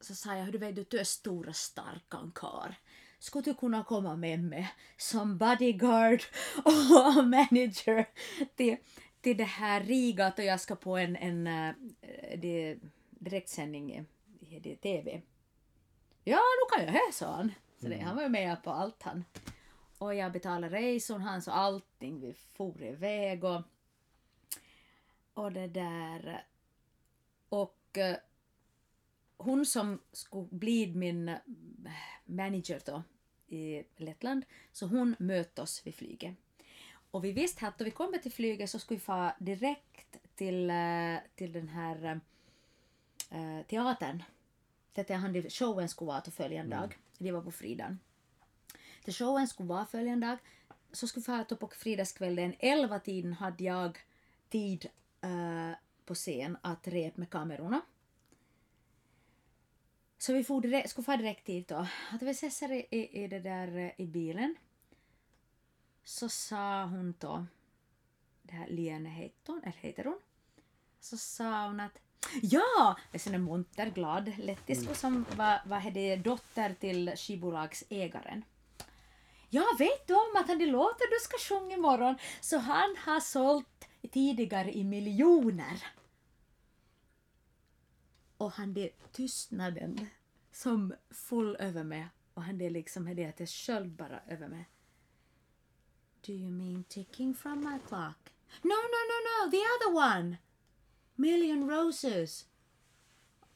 [0.00, 2.72] Så sa jag, du vet du är stora starka karl.
[3.18, 6.22] Skulle du kunna komma med mig som bodyguard
[6.64, 8.08] och manager
[8.56, 8.76] till,
[9.20, 11.74] till det här Rigat och jag ska på en, en uh,
[12.36, 12.76] det,
[13.10, 14.06] direktsändning
[14.40, 15.22] i, i TV.
[16.24, 17.52] Ja, nu kan jag det, sa han.
[17.80, 19.24] Så det, han var ju med på allt han.
[20.02, 22.20] Och jag betalade resan hans och allting.
[22.20, 23.62] Vi for iväg och,
[25.34, 26.46] och det där.
[27.48, 28.16] Och uh,
[29.36, 31.38] hon som skulle bli min eh,
[32.24, 33.02] manager då
[33.46, 36.34] i Lettland, så hon mötte oss vid flyget.
[37.10, 40.70] Och vi visste att då vi kommer till flyget så skulle vi få direkt till,
[40.70, 42.20] uh, till den här
[43.32, 44.22] uh, teatern.
[44.92, 46.98] Där han showen skulle vara till följande dag.
[47.18, 47.98] Det var på fredagen.
[49.04, 50.38] Till showen skulle vara följande dag.
[50.92, 52.54] Så skulle vi fara på fredagskvällen.
[52.58, 53.98] Elva tiden hade jag
[54.48, 54.86] tid
[55.24, 55.72] uh,
[56.04, 57.80] på scen att rep med kamerorna.
[60.18, 61.86] Så vi for direkt, skulle få direkt dit då.
[62.10, 64.54] Att vi ses i, i, i det där eh, i bilen.
[66.04, 67.46] Så sa hon då,
[68.42, 70.20] det här Liene heter hon, eller heter hon.
[71.00, 71.98] Så sa hon att
[72.42, 72.96] Ja!
[73.12, 78.44] En sån där munter, glad lettisko som var, var det dotter till skivbolagsägaren.
[79.54, 83.88] Ja, vet om att han de låter du ska sjunga imorgon så han har sålt
[84.12, 85.86] tidigare i miljoner.
[88.36, 90.06] Och han det tystnaden
[90.52, 94.68] som full över mig och han det liksom det att jag själv bara över mig.
[96.26, 98.32] Do you mean ticking from my clock?
[98.62, 100.36] No, no, no, no, the other one!
[101.14, 102.46] Million roses.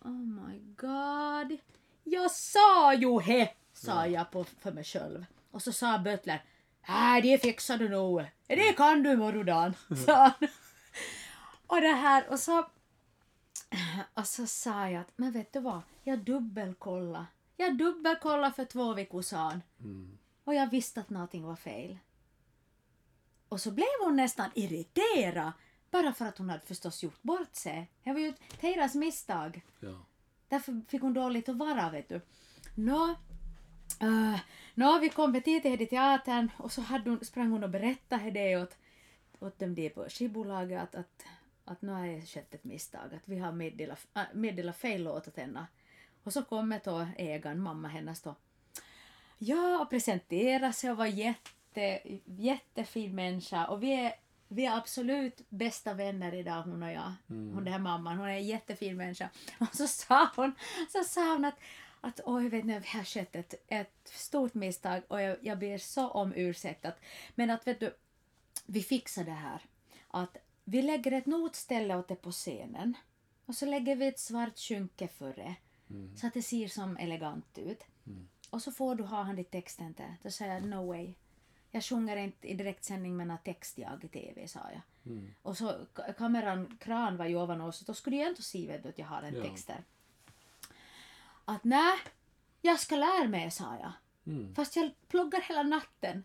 [0.00, 1.58] Oh my god.
[2.04, 5.24] Jag sa ju he, sa jag på, för mig själv.
[5.56, 6.44] Och så sa Butler,
[6.88, 8.24] äh, det fixar du nog.
[8.46, 9.74] Det kan du morgondagen,
[10.06, 10.48] sa han.
[11.66, 12.66] Och det här, och så,
[14.14, 17.26] och så sa jag att, men vet du vad, jag dubbelkolla.
[17.56, 19.62] Jag dubbelkolla för två veckor sedan.
[19.80, 20.18] Mm.
[20.44, 21.98] Och jag visste att någonting var fel.
[23.48, 25.52] Och så blev hon nästan irriterad
[25.90, 27.90] bara för att hon hade förstås gjort bort sig.
[28.04, 29.62] Det var ju deras misstag.
[29.80, 30.06] Ja.
[30.48, 32.20] Därför fick hon dåligt att vara, vet du.
[32.74, 33.14] Nå,
[34.02, 34.38] uh,
[34.76, 38.56] nå vi kom dit till teatern och så hade hon, sprang hon och berättade det
[38.56, 38.76] åt,
[39.40, 41.24] åt dem det på skivbolaget att, att,
[41.64, 45.28] att nu har det skett ett misstag, att vi har meddelat, äh, meddelat fel låt
[45.28, 45.66] åt henne.
[46.24, 48.34] Och så kommer då ägaren, mamma hennes då,
[49.38, 54.14] ja och presenterade sig och var jätte, jättefin människa och vi är
[54.48, 57.12] vi är absolut bästa vänner idag hon och jag.
[57.30, 57.54] Mm.
[57.54, 59.28] Hon den här mamman, hon är en jättefin människa.
[59.58, 60.52] Och så sa hon,
[60.92, 61.58] så sa hon att,
[62.06, 65.78] att oj vet ni, vi har skett ett, ett stort misstag och jag, jag ber
[65.78, 66.84] så om ursäkt.
[66.84, 66.98] Att,
[67.34, 67.96] men att vet du,
[68.66, 69.60] vi fixar det här.
[70.08, 72.94] Att vi lägger ett notställe åt det på scenen
[73.46, 75.54] och så lägger vi ett svart skynke för det.
[75.90, 76.16] Mm.
[76.16, 77.82] Så att det ser som elegant ut.
[78.06, 78.28] Mm.
[78.50, 80.16] Och så får du ha han i texten där.
[80.22, 81.14] Då säger jag no way.
[81.70, 85.12] Jag sjunger inte i direktsändning men har text jag i TV, sa jag.
[85.12, 85.34] Mm.
[85.42, 85.86] Och så
[86.18, 89.06] kameran, kran var ju ovan oss, då skulle jag ändå se vet du, att jag
[89.06, 89.42] har en ja.
[89.42, 89.84] text där.
[91.48, 91.98] Att nej,
[92.62, 93.92] jag ska lära mig, sa jag.
[94.34, 94.54] Mm.
[94.54, 96.24] Fast jag pluggar hela natten.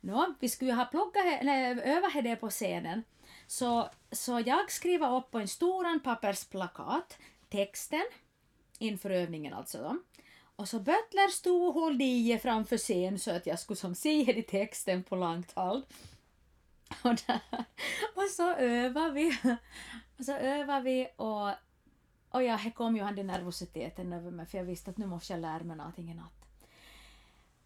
[0.00, 3.02] Nå, vi skulle ju ha pluggat, eller övat det på scenen.
[3.46, 7.18] Så, så jag skriver upp på en stor pappersplakat
[7.48, 8.04] texten
[8.78, 9.78] inför övningen alltså.
[9.78, 9.98] Då.
[10.56, 14.20] Och så Butler stod och höll i framför scen så att jag skulle som se
[14.38, 15.82] i texten på långt håll.
[17.02, 17.40] Och, där,
[18.14, 19.38] och så övar vi.
[20.18, 21.48] Och så övar vi och,
[22.30, 25.06] och ja, här kom ju han den nervositeten över mig för jag visste att nu
[25.06, 26.32] måste jag lära mig någonting i natt.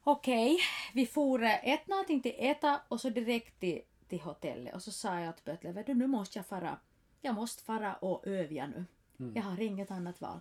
[0.05, 0.59] Okej, okay,
[0.95, 5.21] vi for ett någonting till äta och så direkt till, till hotellet och så sa
[5.21, 6.79] jag till vet du nu måste jag fara,
[7.21, 8.85] jag måste fara och övja nu.
[9.19, 9.33] Mm.
[9.37, 10.41] Jag har inget annat val.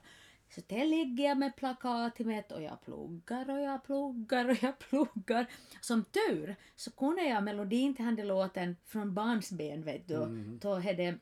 [0.55, 5.45] Så där ligger jag med plakatimet och jag pluggar och jag pluggar och jag pluggar.
[5.81, 10.15] Som tur så kunde jag melodin till den låten från barnsben vet du.
[10.15, 10.59] Mm.
[10.61, 11.17] Då hade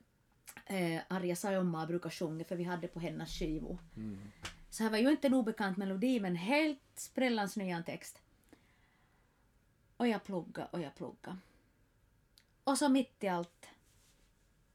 [0.70, 3.78] eh, Arja Saijonmaa brukar sjunga för vi hade på hennes skivo.
[3.96, 4.20] Mm.
[4.70, 8.22] Så det var ju inte en obekant melodi men helt sprällans ny text.
[9.98, 11.38] Och jag plugga och jag plugga.
[12.64, 13.70] Och så mitt i allt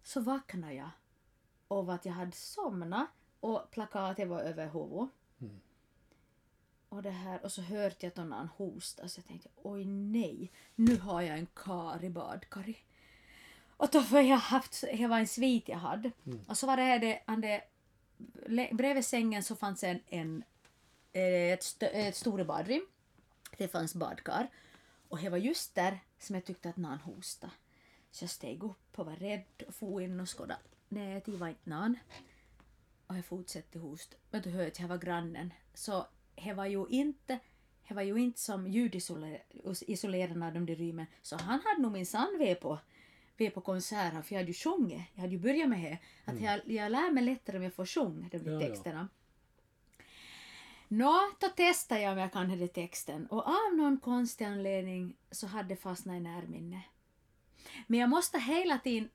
[0.03, 0.91] så vaknade jag
[1.69, 3.09] av att jag hade somnat
[3.41, 5.11] och plakatet var över huvudet.
[5.41, 5.61] Mm.
[6.89, 10.53] Och, det här, och så hörde jag att någon hostade så jag tänkte oj nej,
[10.75, 12.77] nu har jag en kar i badkaret.
[13.77, 16.11] Och då var jag haft, det var en svit jag hade.
[16.27, 16.41] Mm.
[16.49, 17.63] Och så var det, det, det
[18.73, 20.45] bredvid sängen så fanns en, en
[21.13, 22.87] eh, ett, st- ett stort badrum.
[23.59, 24.49] Det fanns badkar.
[25.09, 27.53] Och det var just där som jag tyckte att någon hostade.
[28.11, 30.61] Så jag steg upp och var rädd och for in och skådade.
[30.89, 31.99] Nej, det var inte någon.
[33.07, 34.17] Och jag fortsatte hosta.
[34.31, 35.53] Men du hörde jag var grannen.
[35.75, 37.39] Så det var ju inte
[37.89, 41.07] det var ju inte som ljudisolerarna de där rymmen.
[41.23, 42.79] Så han hade nog minsann ve på,
[43.37, 45.03] ve på konserter för jag hade ju sjungit.
[45.15, 45.99] Jag hade ju börjat med det.
[46.33, 49.09] Att jag, jag lär mig lättare om jag får sjunga de där texterna.
[50.89, 55.47] Nå, då testade jag om jag kan den texten och av någon konstig anledning så
[55.47, 56.83] hade det fastnat i närminne.
[57.87, 59.09] Men jag måste hela tiden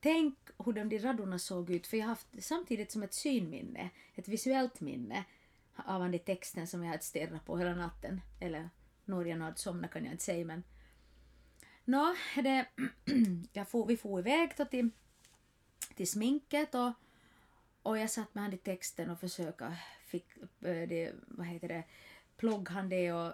[0.00, 3.90] tänka hur de där radorna såg ut för jag har haft samtidigt som ett synminne,
[4.14, 5.24] ett visuellt minne
[5.76, 8.20] av den texten som jag hade stirrat på hela natten.
[8.40, 8.70] Eller
[9.04, 10.62] när jag hade somnat kan jag inte säga men
[11.84, 12.66] Nå, det,
[13.52, 14.90] jag for, vi for iväg då till,
[15.96, 16.92] till sminket och,
[17.82, 19.76] och jag satt med han i texten och försöka
[20.06, 21.84] fick eh, det, vad heter det,
[22.36, 23.32] plogg han det och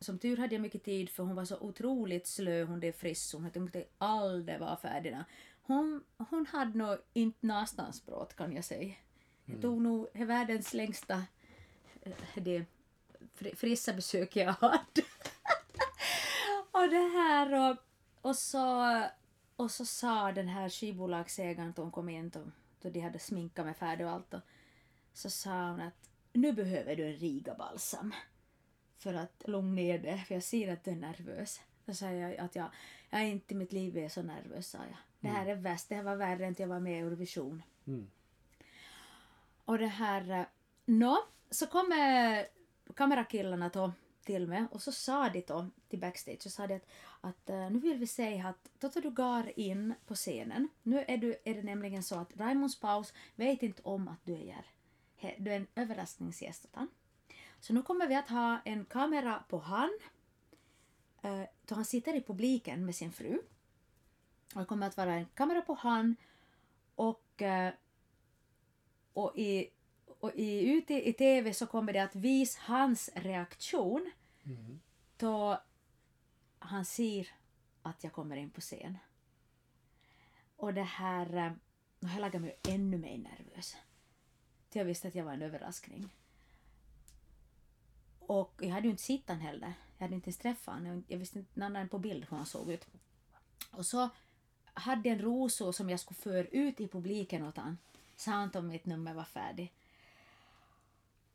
[0.00, 3.44] som tur hade jag mycket tid för hon var så otroligt slö hon det frisson.
[3.44, 5.16] Jag tänkte aldrig vara färdig.
[5.62, 8.94] Hon, hon hade nog inte någonstansbrott kan jag säga.
[9.44, 11.24] Det tog nog världens längsta
[12.02, 12.64] eh, det
[13.34, 15.02] fri- frissa besök jag hade.
[16.70, 17.76] och det här och,
[18.26, 19.02] och så
[19.56, 22.40] och så sa den här skivbolagsägaren då hon kom in då,
[22.82, 24.40] då de hade sminkat mig färdig och allt och
[25.12, 28.14] så sa hon att nu behöver du en Riga-balsam
[28.98, 31.60] för att lugna ner det, för jag ser att du är nervös.
[31.84, 32.66] Då sa jag att jag,
[33.10, 34.98] jag är inte i mitt liv är så nervös, sa jag.
[35.20, 37.62] Det här är värst, det här var värre än att jag var med i Eurovision.
[37.86, 38.10] Mm.
[39.64, 40.46] Och det här...
[40.84, 41.18] Nå,
[41.50, 42.46] så kommer
[42.94, 43.92] kamerakillarna då
[44.26, 46.86] till mig och så sa de då till backstage så sa de att,
[47.26, 50.68] att eh, nu vill vi säga att då tar du gar in på scenen.
[50.82, 54.32] Nu är, du, är det nämligen så att Raimunds paus vet inte om att du
[54.34, 54.66] är
[55.38, 56.88] Du är en överraskningsgäst åt han.
[57.60, 59.98] Så nu kommer vi att ha en kamera på han.
[61.22, 63.38] eh, Då han sitter i publiken med sin fru.
[64.54, 66.16] Och det kommer att vara en kamera på han
[66.94, 67.72] och eh,
[69.12, 69.70] och i,
[70.20, 74.10] och i, ute i TV så kommer det att visa hans reaktion
[74.44, 74.80] Mm.
[75.16, 75.60] då
[76.66, 77.28] han ser
[77.82, 78.98] att jag kommer in på scen.
[80.56, 81.36] Och det här...
[81.36, 81.52] Eh,
[81.98, 83.76] och Det här lagar mig ännu mer nervös.
[84.68, 86.08] Till jag visste att jag var en överraskning.
[88.18, 89.72] Och jag hade ju inte sett han heller.
[89.98, 91.04] Jag hade inte ens träffat honom.
[91.08, 92.86] Jag visste inte någon annan på bild hur han såg ut.
[93.70, 94.08] Och så
[94.74, 97.78] hade en rosor som jag skulle föra ut i publiken åt han.
[98.16, 99.72] Sa han om mitt nummer var färdigt.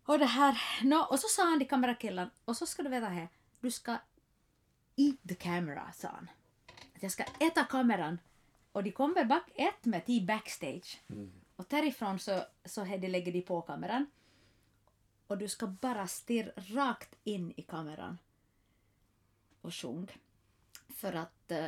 [0.04, 3.08] Och det här, nå, och så sa han till kamerakillen, och så ska du veta
[3.08, 3.30] här,
[3.60, 3.98] du ska
[5.08, 6.30] eat the camera, sa han.
[6.96, 8.18] Att jag ska äta kameran.
[8.72, 11.02] Och de kommer back ett med till backstage.
[11.56, 14.06] Och därifrån så, så de lägger de på kameran.
[15.28, 18.18] Och du ska bara stirra rakt in i kameran.
[19.62, 20.08] Och sjung.
[20.90, 21.68] För att, eh,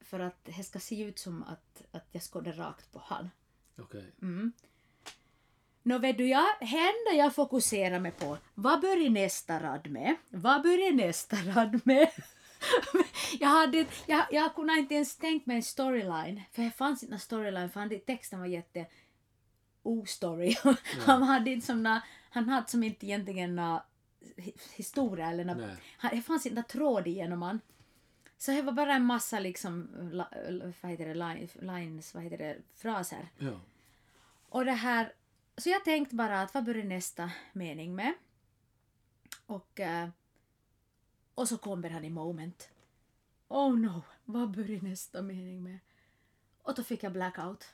[0.00, 3.30] för att det ska se ut som att, att jag skådar rakt på han.
[3.78, 4.12] Okej.
[4.22, 4.52] Mm.
[5.82, 10.16] Nå vet du, jag, händer jag fokuserar mig på vad börjar nästa rad med?
[10.28, 12.10] Vad börjar nästa rad med?
[13.40, 17.10] jag, hade, jag, jag kunde inte ens tänkt mig en storyline, för det fanns inte
[17.10, 18.86] någon storyline, för han, texten var jätte
[19.82, 20.56] o-story.
[21.06, 22.00] han hade inte som
[22.30, 23.58] han hade som inte egentligen
[24.36, 25.44] hi- historia eller
[25.98, 27.60] han, det fanns inte någon tråd igenom han.
[28.38, 30.28] Så det var bara en massa liksom, la,
[30.80, 33.28] vad heter det, line, lines, vad heter det, fraser.
[33.38, 33.60] Ja.
[34.48, 35.12] Och det här,
[35.56, 38.12] så jag tänkte bara att vad börjar nästa mening med?
[39.46, 40.08] Och, eh,
[41.36, 42.68] och så kommer han i moment.
[43.48, 45.78] Oh no, vad börjar nästa mening med?
[46.62, 47.64] Och då fick jag blackout.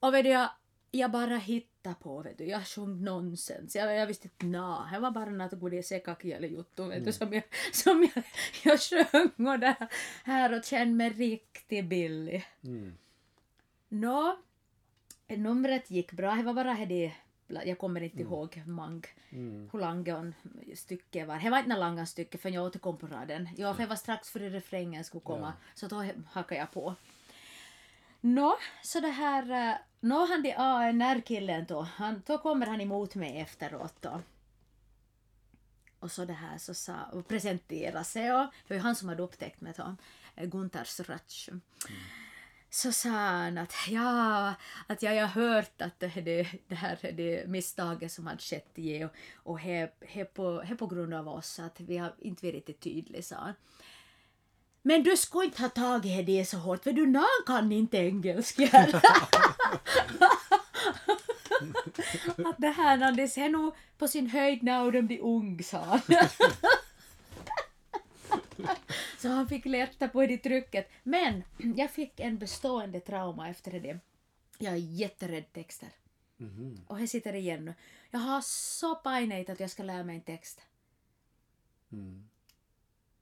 [0.00, 0.50] Och vet du, jag,
[0.90, 2.44] jag bara hittade på, vet du.
[2.44, 3.76] Jag sjöng nonsens.
[3.76, 4.88] Jag, jag visste inte nå.
[4.92, 8.24] Det var bara något godis sekakielejuttu, vet du, som jag, som jag,
[8.64, 9.88] jag sjöng och det
[10.24, 12.44] här och kände mig riktigt billig.
[12.62, 12.94] Mm.
[13.88, 14.38] Nå,
[15.28, 16.34] numret gick bra.
[16.34, 17.12] Det var bara det
[17.64, 19.68] jag kommer inte ihåg mang, Mm.
[19.72, 20.34] hur långt
[20.78, 21.38] stycket var.
[21.38, 23.48] Det var inte något långt stycke för jag återkom på raden.
[23.56, 26.94] Ja, för det var strax före refrängen skulle komma, så då hakade jag på.
[28.20, 29.70] Nå, så det här...
[29.70, 34.20] eh, Nå, han de ANR-killen då, han, då kommer han emot mig efteråt då.
[35.98, 39.08] Och så det här så sa, och presentera sig och det var ju han som
[39.08, 39.96] hade upptäckt mig då,
[40.36, 41.48] eh, Gunters Ratsch.
[42.74, 44.54] Så sa han att ja,
[44.86, 49.04] att jag har hört att det, det, det här det misstaget som hade skett i
[49.04, 52.54] och, och det är på, he på grund av oss, att vi har inte varit
[52.54, 53.54] riktigt tydliga, sa han.
[54.82, 58.64] Men du ska inte ha tagit det så hårt, för du någon kan inte engelska.
[62.44, 66.00] att det här det är nog på sin höjd när de blir ung, sa han.
[69.24, 70.90] Så han fick lätta på det trycket.
[71.02, 71.42] Men
[71.76, 73.98] jag fick en bestående trauma efter det.
[74.58, 75.88] Jag är jätterädd texter.
[76.36, 76.84] Mhm.
[76.86, 77.74] Och här sitter det igen nu.
[78.10, 80.60] Jag har så pajnat att jag ska lära mig en text.
[81.92, 82.28] Mm.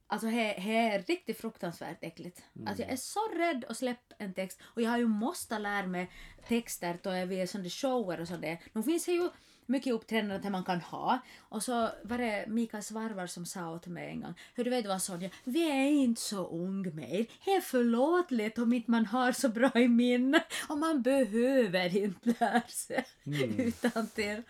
[0.06, 2.44] Alltså det är riktigt fruktansvärt äckligt.
[2.66, 4.60] Alltså jag är så rädd att släppa en text.
[4.62, 6.10] Och jag har ju måste lära mig
[6.48, 8.60] texter då jag vid sådana shower och sådär.
[8.72, 9.30] Nu finns det ju
[9.72, 11.18] mycket uppträdanden som man kan ha.
[11.40, 14.34] Och så var det Mikael Svarvar som sa åt mig en gång.
[14.54, 17.26] Hur du vet vad Sonja, vi är inte så ung mer.
[17.44, 20.44] Det är förlåtligt om inte man har så bra i minne.
[20.68, 23.04] Och man behöver inte lära sig
[23.58, 24.42] utan till.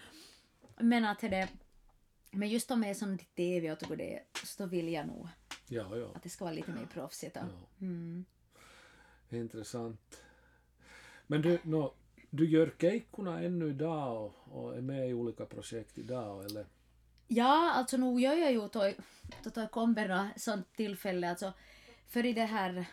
[0.79, 1.49] Men att det
[2.35, 5.29] men just om det är som TV och det, så vill jag nog
[5.69, 6.11] Ja, ja.
[6.15, 7.37] att det ska vara lite mer proffsigt.
[7.37, 7.43] ja.
[7.81, 8.25] Mm.
[9.31, 10.23] Intressant.
[11.27, 11.95] Men du, nå,
[12.35, 16.67] du gör keikkuna ännu idag och, och är med i olika projekt idag, eller?
[17.29, 21.31] Ja, alltså nog gör jag ju då toi kommer nå sånt tillfälle.
[21.31, 21.53] Alltså,
[22.07, 22.85] för i det här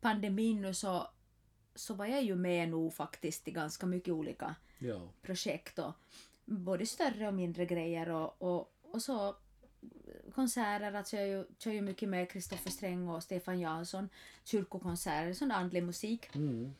[0.00, 1.08] pandemin nu så,
[1.74, 5.08] så var jag ju med nog faktiskt i ganska mycket olika Ja.
[5.22, 5.78] projekt.
[5.78, 5.92] Och,
[6.44, 9.36] både större och mindre grejer och, och, och så
[10.34, 14.08] konserter, alltså jag ju, kör ju mycket med Kristoffer Sträng och Stefan Jansson,
[14.44, 16.34] kyrkokonserter, sån andlig musik.
[16.34, 16.74] Mm.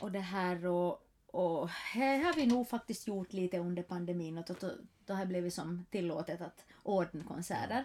[0.00, 1.03] Och det här och,
[1.34, 4.70] och här har vi nog faktiskt gjort lite under pandemin och då,
[5.06, 7.84] då, har det blivit som tillåtet att ordna konserter.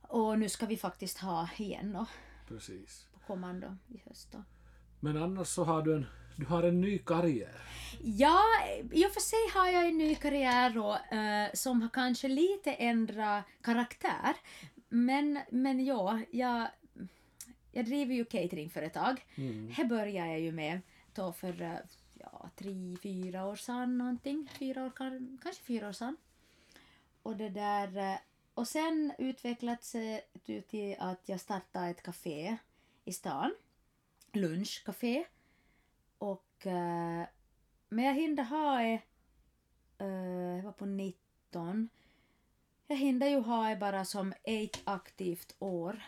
[0.00, 2.06] Och nu ska vi faktiskt ha igen då,
[2.48, 3.06] Precis.
[3.12, 4.28] på kommando i höst.
[4.32, 4.44] Då.
[5.00, 7.62] Men annars så har du en, du har en ny karriär.
[8.04, 8.42] Ja,
[8.92, 12.72] i och för sig har jag en ny karriär och, eh, som har kanske lite
[12.72, 14.36] ändrat karaktär.
[14.88, 16.68] Men, men ja, jag,
[17.72, 19.24] jag driver ju cateringföretag.
[19.34, 19.74] Mm.
[19.76, 20.80] Det började jag ju med
[21.14, 21.78] då för eh,
[22.40, 24.48] ja, tre, fyra år sedan någonting.
[24.58, 24.92] Fyra år,
[25.42, 26.16] kanske fyra år sedan.
[27.22, 27.96] Och det där...
[27.96, 28.18] Eh,
[28.54, 30.22] och sen utvecklats det
[30.68, 32.56] till att jag startade ett café
[33.04, 33.54] i stan.
[34.32, 35.24] Lunchcafé.
[36.18, 36.66] Och...
[36.66, 37.26] Eh,
[37.88, 39.00] men jag hinner ha det...
[39.98, 41.88] Eh, jag var på 19.
[42.86, 46.02] Jag hinner ju ha det bara som ett aktivt år.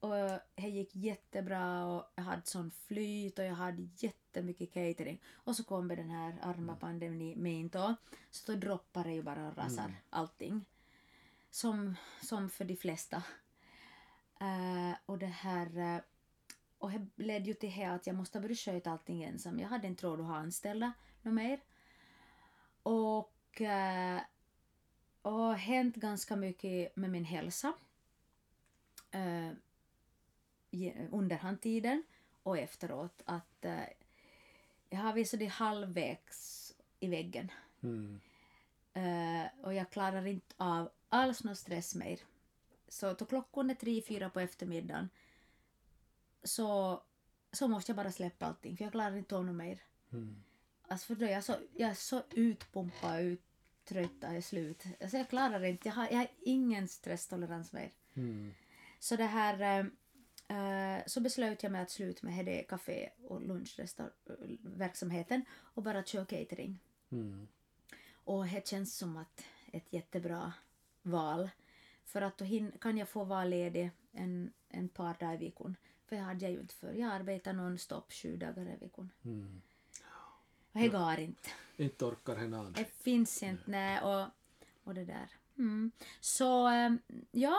[0.00, 0.14] Och
[0.54, 5.22] det gick jättebra och jag hade sån flyt och jag hade jättemycket catering.
[5.32, 7.94] Och så kom den här arma pandemin då.
[8.30, 9.96] Så då droppar det ju bara och rasar Mm.
[10.10, 10.64] allting.
[11.50, 13.22] Som, som för de flesta.
[14.40, 15.78] Eh, och det här...
[15.96, 16.00] eh,
[16.78, 19.58] och det ledde ju till att jag måste börja sköta allting ensam.
[19.60, 20.92] Jag hade inte råd att ha anställda
[21.22, 21.60] något mer.
[22.82, 23.60] Och...
[23.60, 24.20] eh,
[25.22, 27.72] och hänt ganska mycket med min hälsa.
[29.12, 29.56] Ge-
[31.10, 32.02] under handtiden
[32.42, 33.84] och efteråt att eh,
[34.90, 37.52] jag har visat det halvvägs i väggen.
[37.82, 38.20] Mm.
[38.92, 42.20] Eh, och jag klarar inte av alls någon stress mer.
[42.88, 45.08] Så då klockan är tre, fyra på eftermiddagen
[46.42, 47.02] så,
[47.52, 49.78] så måste jag bara släppa allting för jag klarar inte av något mer.
[50.12, 50.42] Mm.
[50.88, 54.84] Alltså för då jag så, jag är så utpumpad och uttrött och är slut.
[55.00, 57.90] Alltså jag klarar inte, jag har, jag har ingen stresstolerans mer.
[58.14, 58.54] Mm.
[58.98, 59.86] Så det här eh,
[61.06, 66.78] så beslöt jag mig att sluta med det café och lunchverksamheten och bara köra catering.
[67.10, 67.48] Mm.
[68.24, 70.52] Och det känns som att ett jättebra
[71.02, 71.50] val.
[72.04, 72.46] För att då
[72.80, 75.76] kan jag få vara ledig en, en par dagar i veckan.
[76.06, 76.92] För det hade jag ju inte för.
[76.92, 79.10] Jag arbetar non-stop sju dagar i veckan.
[79.24, 79.62] Mm.
[80.72, 81.48] Och det går inte.
[81.76, 82.72] Inte orkar hen an.
[82.72, 83.62] Det finns inte.
[83.66, 84.26] Nej, och,
[84.84, 85.30] och det där.
[85.58, 85.90] Mm.
[86.20, 86.92] Så eh,
[87.30, 87.56] ja,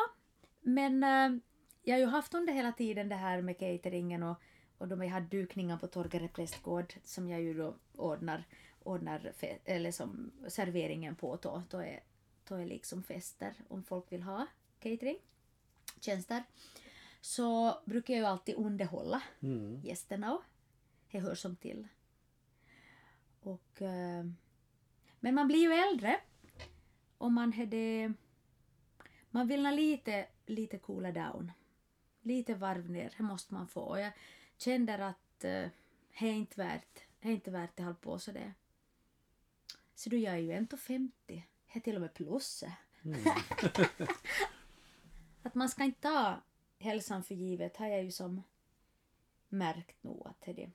[0.61, 1.41] men eh,
[1.83, 4.37] jag har ju haft under hela tiden det här med cateringen och,
[4.77, 8.43] och då jag hade dukningar på Torgare prästgård som jag ju då ordnar,
[8.83, 11.63] ordnar fe- eller som serveringen på då.
[11.69, 11.99] Då är,
[12.47, 14.47] då är liksom fester om folk vill ha
[14.79, 15.17] catering,
[15.99, 16.43] tjänster.
[17.21, 19.81] Så brukar jag ju alltid underhålla Mm.
[19.83, 20.43] gästerna och
[21.11, 21.87] det hör som till.
[23.41, 24.25] Och, eh,
[25.19, 26.19] men man blir ju äldre
[27.17, 28.13] och man hade,
[29.29, 31.51] man vill ha lite, lite coola down.
[32.21, 33.81] Lite varv ner, det måste man få.
[33.81, 34.11] Och jag
[34.57, 35.69] känner att eh,
[36.19, 38.53] det är inte värt, det är inte värt det hålla på så det.
[39.95, 41.13] Så då jag är ju ändå 50.
[41.27, 42.63] Det är till och med plus.
[43.03, 43.19] Mm.
[45.43, 46.41] Att man ska inte ta
[46.79, 48.43] hälsan för givet har jag ju som
[49.49, 50.71] märkt nog att det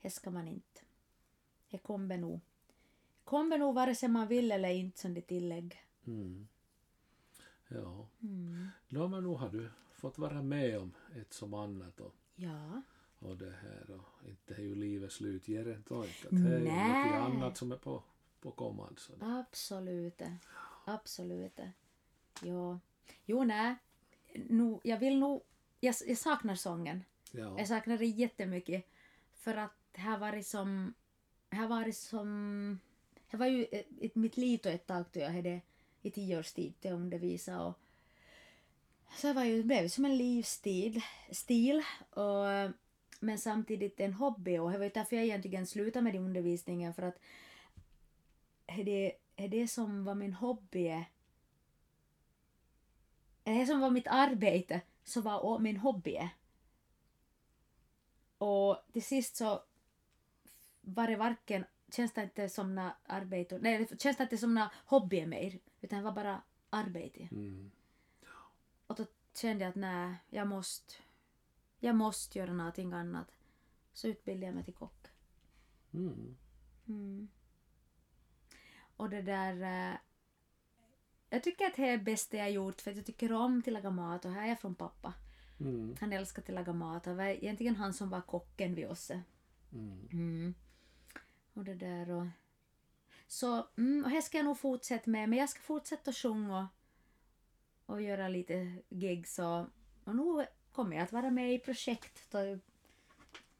[0.00, 0.80] det ska man inte.
[1.70, 2.40] Det kommer nog
[3.26, 5.82] kommer nog vare sig man vill eller inte som det tillägg.
[6.06, 6.48] Mm.
[7.68, 8.08] Ja.
[8.22, 8.68] Mm.
[8.88, 12.82] No, men nu har du fått vara med om ett som annat och, Ja.
[13.18, 16.24] och det här och inte är ju livet slut ger en tork.
[16.24, 18.02] Att det är ju något annat som är på,
[18.40, 18.98] på kommand.
[18.98, 20.22] Så det, Absolut.
[20.84, 21.60] Absolut.
[22.42, 22.78] Ja.
[23.24, 23.76] Jo, nej.
[24.34, 25.42] Nu, jag vill nog...
[25.80, 27.04] Jag, jag saknar sången.
[27.32, 27.58] ja.
[27.58, 28.84] Jag saknar det jättemycket.
[29.34, 30.94] För att det har varit som...
[31.48, 32.78] Det har varit som...
[33.30, 33.64] Det var ju
[34.00, 35.60] ett, mitt liv ett tag då jag hade
[36.06, 37.78] i tio års tid till att undervisa och
[39.16, 42.74] så det var ju, det blev som en livsstil stil, och,
[43.20, 46.94] men samtidigt en hobby och det var ju därför jag egentligen slutade med den undervisningen
[46.94, 47.18] för att
[48.66, 51.04] det det som var min hobby
[53.44, 56.30] det som var mitt arbete så var också min hobby.
[58.38, 59.62] Och till sist så
[60.80, 64.54] var det varken, känns det inte som något arbete, nej det känns det inte som
[64.54, 67.28] något hobby mer, utan det var bara arbete.
[67.32, 67.70] Mm.
[68.86, 70.94] Och då kände jag att nej, jag måste,
[71.78, 73.32] jag måste göra någonting annat.
[73.92, 75.06] Så utbildade jag mig till kock.
[75.92, 76.36] Mm.
[76.88, 77.28] Mm.
[78.96, 79.62] Och det där...
[79.92, 79.98] eh,
[81.30, 83.90] Jag tycker att det är det bästa jag gjort för jag tycker om att laga
[83.90, 85.14] mat och här är jag från pappa.
[85.60, 85.96] Mm.
[86.00, 89.10] Han älskar att laga mat och det var egentligen han som var kocken vid oss.
[89.72, 90.08] Mm.
[90.12, 90.54] Mm.
[91.54, 92.26] Och det där och...
[93.26, 96.68] Så, mm, och här ska jag nog fortsätta med, men jag ska fortsätta sjunga
[97.86, 99.60] och, och göra lite gigs och,
[100.04, 102.58] och nu kommer jag att vara med i projekt då,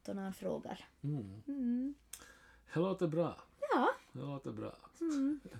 [0.04, 0.88] då någon frågar.
[1.02, 1.42] Mm.
[1.46, 1.94] Mm.
[2.74, 3.40] Det låter bra.
[3.60, 3.90] Ja.
[4.12, 4.76] Det låter bra.
[5.00, 5.40] Mm.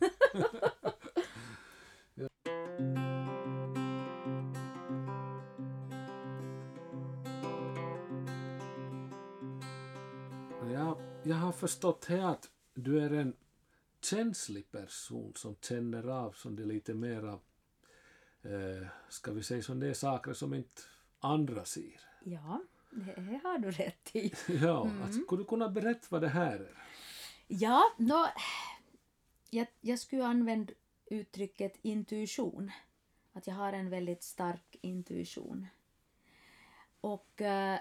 [10.72, 13.34] Jag, jag har förstått här att du är en
[14.10, 17.32] känslig person som känner av som det lite mera,
[18.42, 20.82] eh, ska vi säga som det är saker som inte
[21.20, 22.00] andra ser.
[22.24, 24.32] Ja, det har du rätt i.
[24.62, 26.84] Ja, alltså, skulle du kunna berätta vad det här är?
[27.46, 28.28] Ja, nå,
[29.50, 30.72] jag, jag skulle använda
[31.06, 32.70] uttrycket intuition.
[33.32, 35.66] Att jag har en väldigt stark intuition.
[37.00, 37.78] Och eh,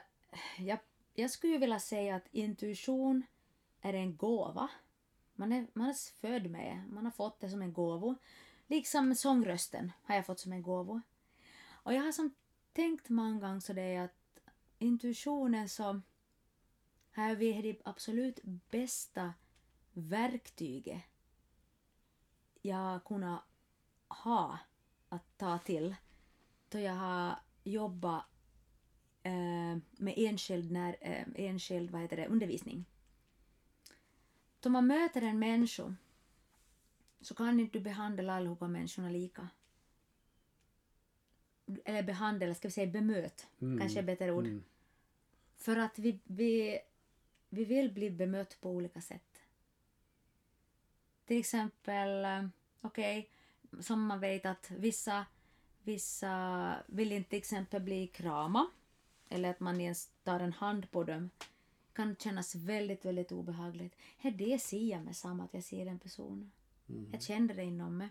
[0.59, 0.79] jag,
[1.13, 3.23] jag skulle vilja säga att intuition
[3.81, 4.69] är en gåva.
[5.35, 6.93] Man är, man är född med det.
[6.93, 8.15] Man har fått det som en gåva.
[8.67, 11.01] Liksom sångrösten har jag fått som en gåva.
[11.71, 12.35] Och jag har som
[12.73, 14.39] tänkt många gånger så det är att
[14.79, 16.01] intuitionen så
[17.11, 19.33] här vi är det absolut bästa
[19.93, 21.03] verktyget
[22.61, 23.43] jag kunnat
[24.07, 24.59] ha
[25.09, 25.95] att ta till
[26.69, 28.25] då jag har jobbat
[29.23, 32.85] eh, med enskild, när, eh, enskild vad heter det, undervisning.
[34.65, 35.95] Då man möter en människa
[37.21, 39.49] så kan inte du behandla allihopa människorna lika.
[41.85, 44.45] Eller behandla, ska vi säga bemöt, Mm, kanske är bättre ord.
[44.45, 44.63] Mm.
[45.55, 46.79] För att vi, vi,
[47.49, 49.41] vi vill bli bemött på olika sätt.
[51.25, 52.47] Till exempel, eh,
[52.81, 53.29] okej,
[53.79, 55.25] som man vet att vissa,
[55.83, 58.67] vissa vill inte till exempel bli krama
[59.29, 61.29] eller att man ens tar en hand på dem
[61.95, 63.95] kan kännas väldigt, väldigt obehagligt.
[64.21, 66.51] Det ser jag med samma att jag ser en person.
[66.89, 67.09] Mm.
[67.11, 68.09] Jag känner det inom mig.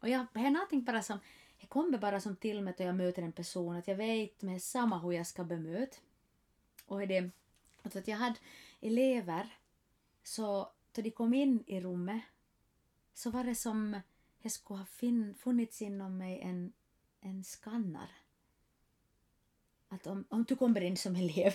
[0.00, 1.18] Och jag det är någonting bara som,
[1.60, 4.62] det kommer bara som till mig då jag möter en person att jag vet med
[4.62, 5.96] samma hur jag ska bemöta.
[6.86, 7.30] Och det,
[7.82, 8.38] alltså att jag hade
[8.80, 9.56] elever
[10.22, 12.22] så då de kom in i rummet
[13.14, 14.00] så var det som
[14.42, 16.72] det skulle ha fin, funnits inom mig en,
[17.20, 18.10] en skannar.
[19.92, 21.54] Att om, om du kommer in som elev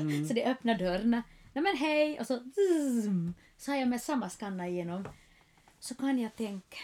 [0.00, 0.24] Mm.
[0.28, 1.22] så det öppnar dörrarna.
[1.52, 2.20] Nej men hej!
[2.20, 5.08] Och så, zoom, så har jag med samma skanna igenom.
[5.78, 6.78] Så kan jag tänka,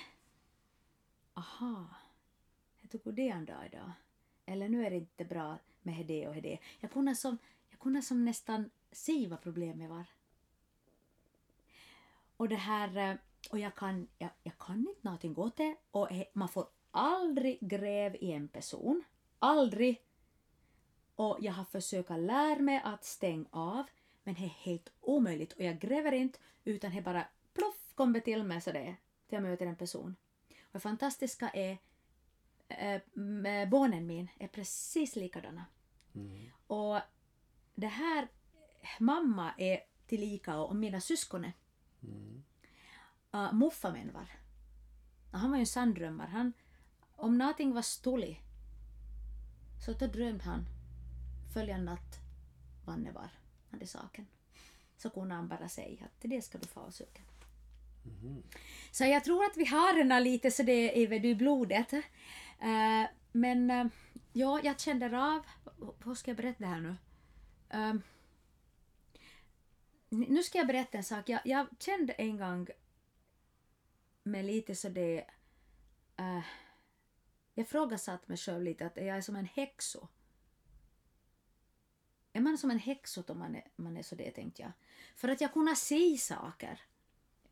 [1.35, 1.85] aha,
[2.81, 3.93] jag tycker det en dag idag.
[4.47, 6.59] Eller nu är det inte bra med det och det.
[6.81, 7.39] Jag kunde som,
[7.71, 10.05] jag kunde som nästan se vad problemet var.
[12.37, 13.17] Och det här, eh,
[13.51, 15.77] och jag kan, jag, jag kan inte någonting åt det.
[15.91, 19.05] Och man får aldrig gräv i en person.
[19.39, 20.08] Aldrig.
[21.19, 23.85] Och jag har försökt lära mig att stänga av.
[24.25, 25.53] Men det är helt omöjligt.
[25.53, 28.97] Och jag gräver inte utan det bara ploff kommer till mig så det är.
[29.29, 30.17] Till jag möter en person.
[30.49, 31.79] Och det fantastiska är
[32.69, 35.65] äh, barnen min är precis likadana.
[36.15, 36.51] Mm.
[36.67, 37.01] Och
[37.75, 38.29] det här,
[38.99, 41.53] mamma är tillika och mina syskon är.
[42.03, 42.45] Mm.
[43.35, 44.29] Uh, Muffamen var.
[45.33, 46.29] Han var ju en sanndrömmare.
[46.29, 46.53] Han,
[47.17, 48.39] om någonting var stulit
[49.85, 50.78] så då drömde han
[51.59, 52.19] följande natt
[52.85, 53.29] vad det var,
[53.71, 54.27] hade saken.
[54.97, 57.21] Så kunde han bara säga att det ska du få och.
[58.05, 58.43] Mhm.
[58.91, 61.93] Så jag tror att vi har den lite så det är väl i blodet.
[61.93, 63.87] Eh, men eh,
[64.33, 65.43] ja, jag kände av,
[66.05, 66.97] hur ska jag berätta det här nu?
[67.71, 67.95] Eh,
[70.09, 71.29] nu ska jag berätta en sak.
[71.29, 72.69] Jag, jag kände en gång
[74.23, 75.25] med lite så det...
[76.21, 76.45] Uh,
[77.55, 80.09] jag frågasatte mig själv lite att jag är som en häxo.
[82.39, 84.73] Är man som en häxot om man är, man är så det, tänkte jag.
[85.17, 86.81] För att jag kunde se saker.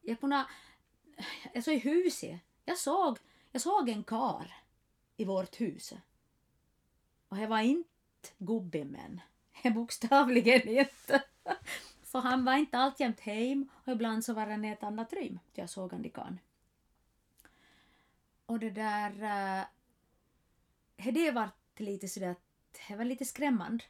[0.00, 0.46] Jag kunde...
[1.52, 2.40] Jag såg i huset.
[2.64, 3.18] Jag såg,
[3.52, 4.54] jag såg en kar
[5.16, 5.92] i vårt hus.
[7.28, 7.88] Och det var inte
[8.38, 9.20] gubbimmen.
[9.74, 11.22] Bokstavligen inte.
[12.02, 15.38] För han var inte alltjämt hem och ibland så var han i ett annat rum.
[15.52, 16.38] Jag såg han i kan.
[18.46, 19.22] Och det där...
[20.96, 22.36] Eh, det var lite sådär
[22.88, 23.84] det var lite skrämmande.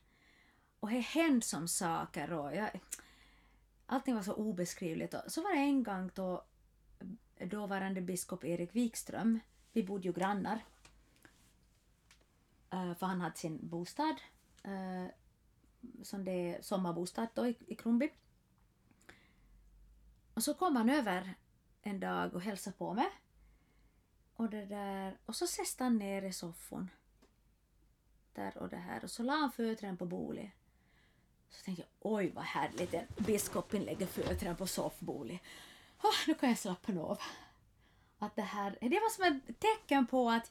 [0.86, 2.80] Och det hände som saker och jag,
[3.86, 5.14] allting var så obeskrivligt.
[5.14, 6.44] Och så var det en gång då
[7.38, 9.40] dåvarande biskop Erik Wikström,
[9.72, 10.64] vi bodde ju grannar,
[12.70, 14.20] eh, för han hade sin bostad
[14.62, 15.06] eh,
[16.02, 18.10] som det är sommarbostad då i, Kronby.
[20.34, 21.34] Och så kom han över
[21.82, 23.10] en dag och hälsade på mig.
[24.34, 26.90] Och, det där, och så sätter han ner i soffan.
[28.32, 29.04] Där och det här.
[29.04, 30.50] Och så la han fötterna på bordet.
[31.50, 35.40] Så tänkte jag, oj vad härligt, en biskopen lägger fötterna på soffbordet.
[36.02, 37.18] Oh, nu kan jag slappna av.
[38.18, 40.50] Att det, här, det var som ett tecken på att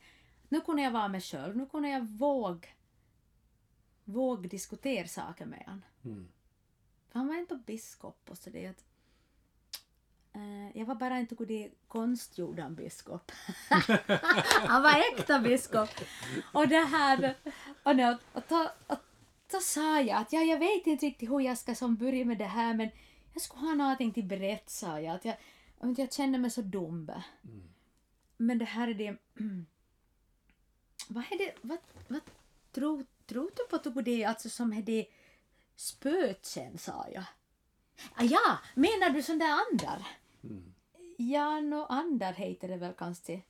[0.49, 2.67] nu kunde jag vara mig själv, nu kunde jag våga
[4.05, 5.81] våg diskutera saker med honom.
[6.05, 6.27] Mm.
[7.11, 8.83] För han var inte biskop och så det att
[10.35, 13.31] uh, jag var bara inte god konstgjord biskop.
[14.67, 15.89] han var äkta biskop.
[16.53, 17.35] Och det här,
[17.83, 19.04] och, nu, och, då, och
[19.55, 22.37] då sa jag att ja, jag vet inte riktigt hur jag ska som börja med
[22.37, 22.89] det här men
[23.33, 25.15] jag skulle ha någonting till berätta sa jag.
[25.15, 25.35] Att jag,
[25.97, 27.11] jag känner mig så dum.
[27.43, 27.63] Mm.
[28.37, 29.11] Men det här är det...
[31.07, 31.55] vad är det...
[31.61, 31.77] Vad,
[32.07, 32.21] vad
[32.71, 35.05] tror Tror du på att det alltså som är det
[35.75, 37.23] spöken, sa jag.
[38.13, 40.07] Ah, ja, menar du sån där andar?
[40.43, 40.73] Mm.
[41.17, 43.41] Ja, no andar heter det väl kanske.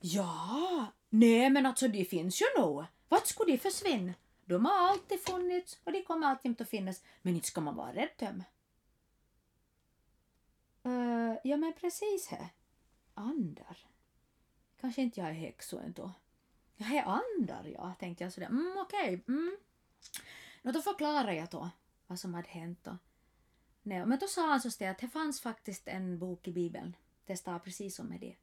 [0.00, 2.84] Ja, nej men alltså det finns ju nog.
[3.08, 4.12] Vart skulle de försvinna?
[4.44, 7.02] De har alltid funnits och de kommer alltid att finnas.
[7.22, 8.44] Men inte ska man vara rädd dem.
[10.86, 12.48] Uh, ja men precis här.
[13.14, 13.86] Andar.
[14.80, 16.12] Kanske inte jag är häxa ändå.
[16.76, 18.46] Jag är andar, ja, tänkte jag sådär.
[18.46, 19.14] Mm, okej.
[19.14, 19.34] Okay.
[19.34, 19.56] Mm.
[20.62, 21.70] No, då förklarade jag då
[22.06, 22.84] vad som hade hänt.
[22.84, 22.98] Då.
[23.82, 26.96] nej, men då sa han så att det fanns faktiskt en bok i Bibeln.
[27.26, 28.36] Det står precis som med det.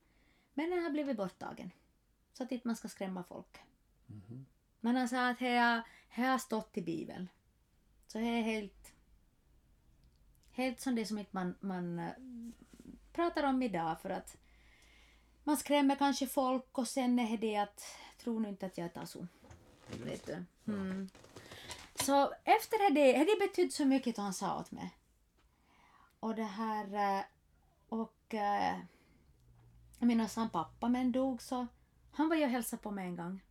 [0.53, 1.71] Men den har blivit borttagen.
[2.33, 3.57] Så att inte man ska skrämma folk.
[4.09, 4.45] Mm -hmm.
[4.79, 7.29] Men han sa att det har, stått i Bibeln.
[8.07, 8.93] Så det är helt...
[10.51, 12.11] Helt som det som inte man, man äh,
[13.13, 14.37] pratar om idag för att
[15.43, 17.83] man skrämmer kanske folk och sen är det att
[18.23, 19.27] tror nu inte att jag tar så.
[20.03, 20.45] Vet du.
[20.67, 21.09] Mm.
[21.95, 24.95] Så efter det, det betydde så mycket att han sa åt mig.
[26.19, 27.23] Och det här eh,
[27.89, 28.79] och eh,
[29.99, 31.67] jag menar han pappa men dog så
[32.11, 33.41] han var ju och hälsade på mig en gång.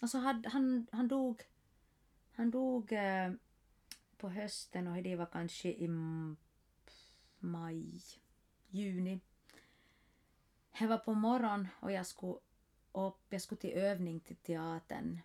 [0.00, 1.42] Alltså han, han, han dog
[2.36, 3.32] han dog eh,
[4.16, 5.88] på hösten och det var kanske i
[7.38, 8.00] maj,
[8.68, 9.20] juni.
[10.78, 12.36] Det var på morgonen och jag skulle
[12.92, 15.20] upp, jag skulle till övning till teatern,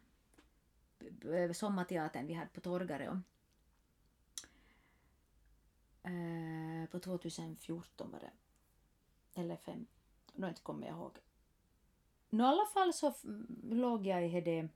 [1.33, 3.21] eh, sommarteatern vi hade på Torgareå.
[6.03, 8.31] Eh, på 2014 var det.
[9.41, 9.85] Eller fem,
[10.33, 11.28] nu kommer jag inte ihåg.
[12.29, 13.13] No, I alla fall så
[13.71, 14.67] låg jag i det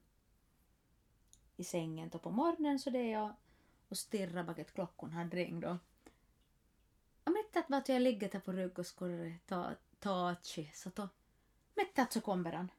[1.55, 3.33] i sängen då på morgonen så det jag
[3.89, 5.65] och stirrade bak klockan hade ringt.
[5.65, 10.35] Och mitt att jag ligger där på rygg och skulle ta, ta
[10.73, 11.09] så då
[11.75, 12.71] mitt att så kommer han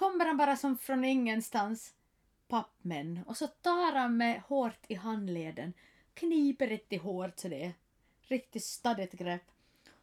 [0.00, 1.94] kommer han bara som från ingenstans,
[2.48, 5.72] pappmän, och så tar han mig hårt i handleden,
[6.14, 7.72] kniper riktigt hårt så det är
[8.20, 9.42] riktigt stadigt grepp.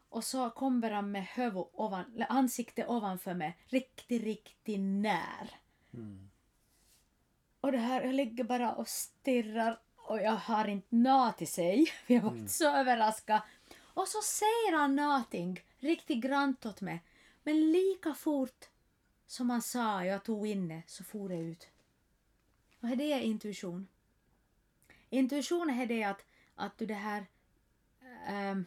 [0.10, 5.56] Och så kommer han med huvud ovan, ansikte ovanför mig, riktigt, riktigt när.
[5.94, 6.30] Mm.
[7.62, 11.92] Och det här, jag ligger bara och stirrar och jag har inte nåt i sig.
[12.08, 12.48] Jag var mm.
[12.48, 13.42] så överraskad.
[13.80, 17.04] Och så säger han någonting riktigt grant åt mig.
[17.44, 18.66] Men lika fort
[19.28, 21.68] som han sa, jag tog inne, så for det ut.
[22.82, 23.88] Är det intuition?
[25.10, 27.26] Intuition är det att, att du det här...
[28.30, 28.66] Um,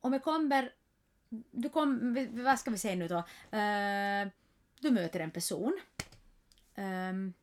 [0.00, 0.72] om jag kommer...
[1.50, 3.16] Du kom, vad ska vi säga nu då?
[3.16, 4.32] Uh,
[4.80, 5.80] du möter en person.
[6.74, 7.34] Um,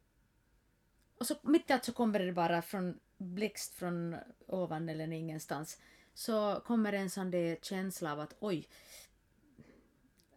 [1.18, 4.16] och så mitt i allt så kommer det bara från blixt från
[4.48, 5.82] ovan eller ingenstans.
[6.14, 8.68] Så kommer en sån där känsla av att oj,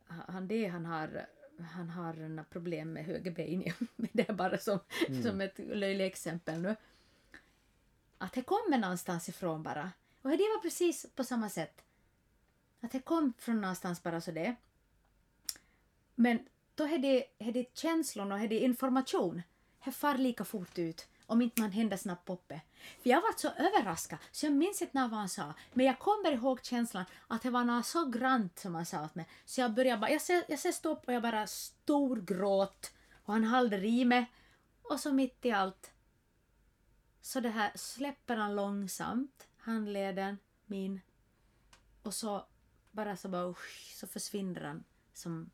[0.07, 1.27] han det han har
[1.73, 3.65] han har problem med höger ben.
[4.13, 5.23] det är bara som, mm.
[5.23, 6.77] som ett löjligt exempel nu.
[8.19, 9.91] att det kommer någonstans ifrån bara.
[10.23, 11.85] Och det var precis på samma sätt.
[12.81, 14.55] Att det kom från någonstans bara så det.
[16.15, 16.39] Men
[16.75, 19.43] då är det, är det känslor och är det information.
[19.85, 22.61] Det far lika fort ut om inte man händer snabbt uppe.
[23.03, 25.55] För jag var så överraskad så jag minns inte vad han sa.
[25.73, 29.15] Men jag kommer ihåg känslan att det var något så grant som han sa åt
[29.15, 29.27] mig.
[29.45, 32.93] Så jag började bara, jag ser, jag ser stopp och jag bara storgråt
[33.25, 34.33] och han håller i mig.
[34.83, 35.93] Och så mitt i allt
[37.23, 41.01] så det här släpper han långsamt handleden min
[42.03, 42.47] och så
[42.91, 45.51] bara så bara usch, så försvinner han som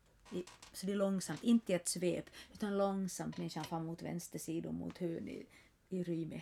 [0.73, 4.71] så det är långsamt, inte i ett svep utan långsamt människan fram mot vänster sida
[4.71, 5.47] mot hön i,
[5.89, 6.41] i Ryme.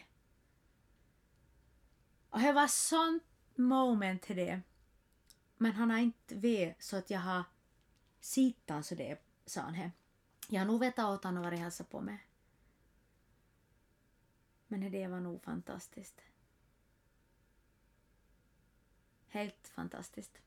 [2.29, 3.23] Och det var sånt
[3.55, 4.61] moment till det.
[5.57, 7.43] Men han har inte vet så att jag har
[8.19, 9.73] sittan så det, sa han.
[9.73, 9.91] Här.
[10.49, 12.27] Jag har nog vetat åt honom vad varit hälsa på mig.
[14.67, 16.21] Men det var nog fantastiskt.
[19.27, 20.37] Helt fantastiskt.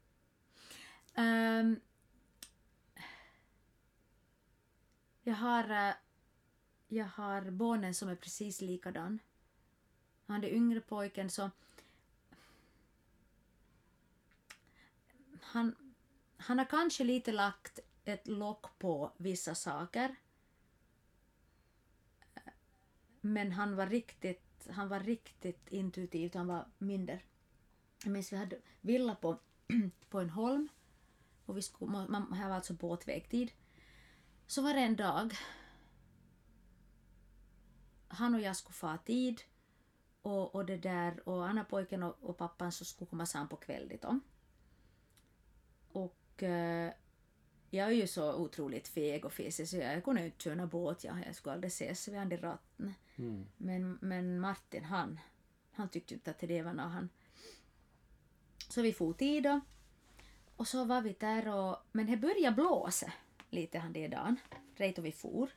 [1.18, 1.80] Um,
[5.22, 5.94] jag har, eh,
[6.88, 9.18] jag har barnen som är precis likadan.
[10.26, 11.50] Han den yngre pojken så
[15.40, 15.74] han,
[16.36, 20.16] han har kanske lite lagt ett lock på vissa saker
[23.20, 27.20] men han var riktigt, han var riktigt intuitiv, han var mindre.
[28.04, 29.38] Jag minns vi hade villa på,
[30.10, 30.68] på en holm
[31.48, 33.52] och vi skulle, man, här var alltså båtvägtid.
[34.46, 35.34] Så var det en dag
[38.08, 39.40] han och jag skulle få tid
[40.22, 43.56] och, och det där och Anna pojken och, och pappan så skulle komma samman på
[43.56, 44.20] kvällen då.
[45.88, 46.92] Och eh,
[47.70, 51.04] jag är ju så otroligt feg och fisig så jag kunde inte köra båt.
[51.04, 52.94] Jag, jag skulle aldrig ses vid andra ratten.
[53.16, 53.46] Mm.
[53.56, 55.20] Men, men Martin han,
[55.72, 57.08] han tyckte inte att det var något han...
[58.68, 59.60] Så vi for tid då.
[60.58, 61.76] Och så var vi där och...
[61.92, 63.12] Men det började blåsa
[63.50, 64.36] lite han det dagen.
[64.76, 65.50] Rätt och vi for.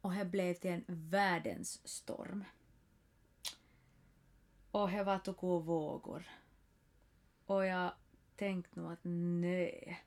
[0.00, 2.44] Och det blev till en världens storm.
[4.70, 6.24] Och det var tog vågor.
[7.46, 7.92] Och jag
[8.36, 10.02] tänkte nog att nej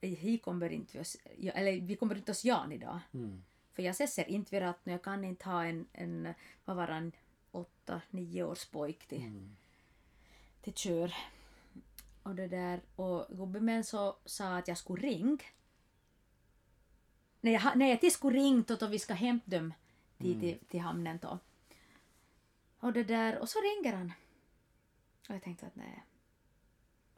[0.00, 1.16] vi kommer inte oss,
[1.54, 3.00] eller vi kommer inte oss Jan idag.
[3.14, 3.42] Mm.
[3.72, 7.12] För jag ser inte vid ratten jag kan inte ha en, en vad var han,
[7.50, 9.56] åtta, nio års pojk till, mm.
[10.62, 11.14] till kör.
[12.22, 15.38] Och det där, och gubben så sa att jag skulle ringa.
[17.40, 19.74] Nej, jag, nej, jag skulle ringt och vi ska hämta dem
[20.18, 20.40] till, mm.
[20.40, 21.38] till, till hamnen då.
[22.78, 24.12] Och det där, och så ringer han.
[25.28, 26.04] Och jag tänkte att nej,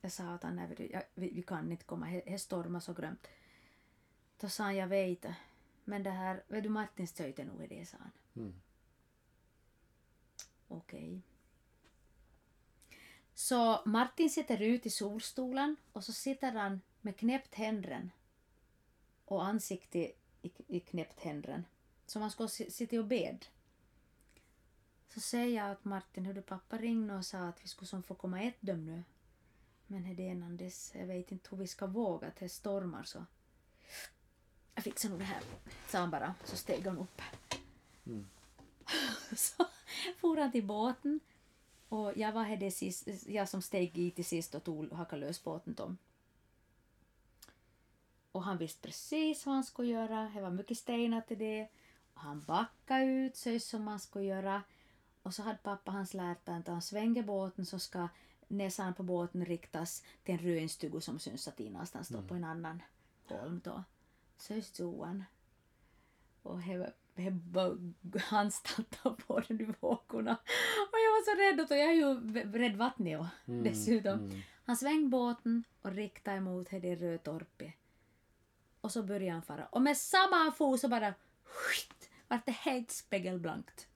[0.01, 3.27] jag sa åt honom, vi, vi kan inte komma, det stormar så grömt.
[4.41, 5.27] Då sa han, jag vet,
[5.85, 8.11] men det här, vet du Martins töjte nog är det, sa han.
[8.37, 8.55] Mm.
[10.69, 11.09] Okej.
[11.09, 11.34] Okay.
[13.35, 18.11] Så Martin sitter ut i solstolen och så sitter han med knäppt händen
[19.25, 19.99] och ansikte
[20.43, 21.65] i, i knäppt händen.
[22.07, 23.47] Som han ska sitta och bed.
[25.09, 28.03] Så säger jag att Martin, hur du pappa ringde och sa att vi skulle som
[28.03, 29.03] få komma ett döm nu.
[29.87, 33.27] Men Hedén dess, jag vet inte hur vi ska våga det stormar så.
[34.75, 35.43] Jag fixar nog det här,
[35.89, 37.23] sa han bara, så steg han upp.
[38.07, 38.27] Mm.
[39.37, 39.67] så
[40.17, 41.21] for han till båten
[41.95, 45.45] och jag var det sist, jag som steg i till sist och tog hackade lös
[45.45, 45.99] båten tom.
[48.33, 51.69] Och han visste precis vad han skulle göra, det var mycket stenar till det.
[52.15, 54.63] Och han backade ut så som man skulle göra.
[55.23, 58.09] Och så hade pappa hans lärt att han svänger båten så ska
[58.49, 62.27] näsan på båten riktas till en ruinstuga som syns att någonstans mm.
[62.27, 62.83] på en annan
[63.29, 63.85] holm då.
[64.37, 65.25] Så stod han.
[66.43, 66.93] Och he, he
[68.31, 70.37] anstaltade på den vågorna.
[70.93, 73.65] Och jag var så rädd och jag är ju rädd vattnet och mm.
[73.65, 74.19] dessutom.
[74.19, 74.43] Mm.
[74.65, 77.75] Han svängde båten och riktade emot det Rödtorpet.
[78.81, 79.67] Och så började han fara.
[79.67, 83.89] Och med samma fot så bara skit, vart det helt spegelblankt.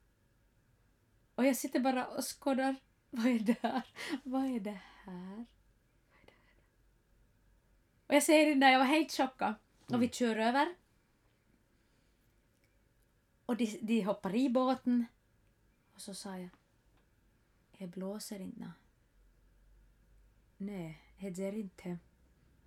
[1.34, 2.76] Och jag sitter bara och skådar
[3.10, 3.82] vad är det här?
[4.22, 5.46] Vad är det här?
[8.06, 9.54] Och jag säger det där, jag var helt chockad.
[9.86, 10.10] Och vi mm.
[10.10, 10.74] kör över.
[13.48, 15.06] Och de, de hoppar i båten.
[15.94, 16.48] Och så sa jag,
[17.78, 18.72] det blåser inte.
[20.56, 21.98] Nej, det ser inte,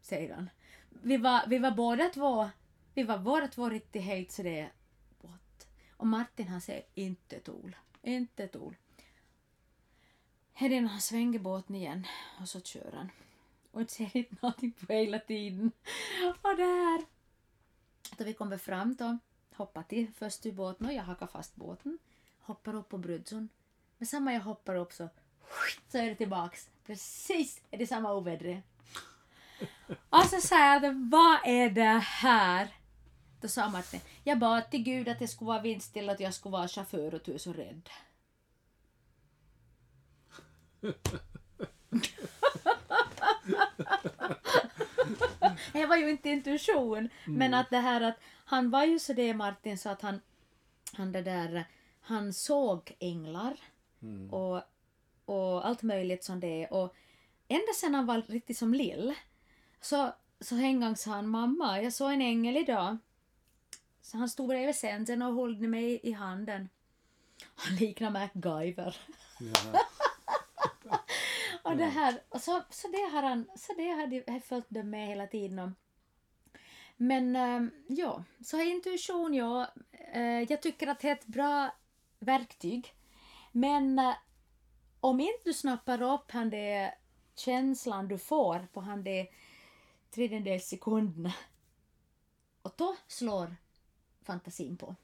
[0.01, 0.49] säger han.
[0.89, 2.49] Vi var, vi var båda två,
[2.93, 4.71] vi var båda två riktigt helt så det är
[5.21, 5.67] what?
[5.97, 8.75] Och Martin han säger inte tol, inte tol.
[10.53, 12.07] Hedin han svänger båten igen
[12.41, 13.11] och så kör han.
[13.71, 15.71] Och inte säger inte någonting på hela tiden.
[16.41, 17.05] Och där!
[18.17, 19.17] Då vi kommer fram då,
[19.61, 21.99] hoppar till först ur båten och jag hakar fast båten,
[22.39, 23.49] hoppar upp på brudson.
[23.97, 25.09] Men samma jag hoppar upp så,
[25.91, 26.69] så är det tillbaks.
[26.85, 28.63] Precis är det samma oväder.
[30.09, 32.67] Och så sa jag att vad är det här?
[33.41, 36.53] Då sa Martin, jag bad till Gud att det skulle vara vindstilla, att jag skulle
[36.53, 37.89] vara chaufför och du är så rädd.
[45.73, 49.33] det var ju inte intuition, men att det här att han var ju så det
[49.33, 50.21] Martin så att han,
[50.93, 51.65] han det där,
[52.01, 53.57] han såg änglar
[54.31, 54.61] och,
[55.25, 56.95] och allt möjligt som det är och
[57.47, 59.13] ända sedan han var riktigt som lill
[59.81, 62.97] så, så en gång sa han mamma, jag såg en ängel idag.
[64.01, 66.69] Så han stod bredvid sängen och höll mig i handen.
[67.55, 68.97] Han liknar MacGyver.
[69.39, 69.79] Ja.
[71.63, 74.89] Och det här, och så, så det har han, så det har de- följt dem
[74.89, 75.75] med hela tiden.
[76.97, 79.73] Men ehm, ja, så intuition, ja.
[80.13, 81.75] eh, jag tycker att det är ett bra
[82.19, 82.93] verktyg.
[83.51, 84.15] Men eh,
[84.99, 86.93] om inte du snappar upp han det
[87.35, 89.27] känslan du får på han det
[90.09, 91.33] tredjedels sekunderna
[92.61, 93.55] och då slår
[94.23, 94.95] fantasin på.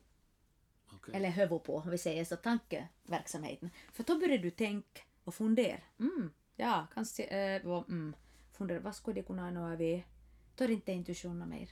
[0.93, 1.16] Okej.
[1.16, 3.70] Eller huvud på, om vi säger så, tankeverksamheten.
[3.93, 5.78] För då börjar du tänka och fundera.
[5.99, 8.16] Mm, ja, kanske, äh, vad, mm,
[8.51, 10.05] fundera, vad skulle det kunna vara vi?
[10.55, 11.70] Då är det inte intuitionen mer.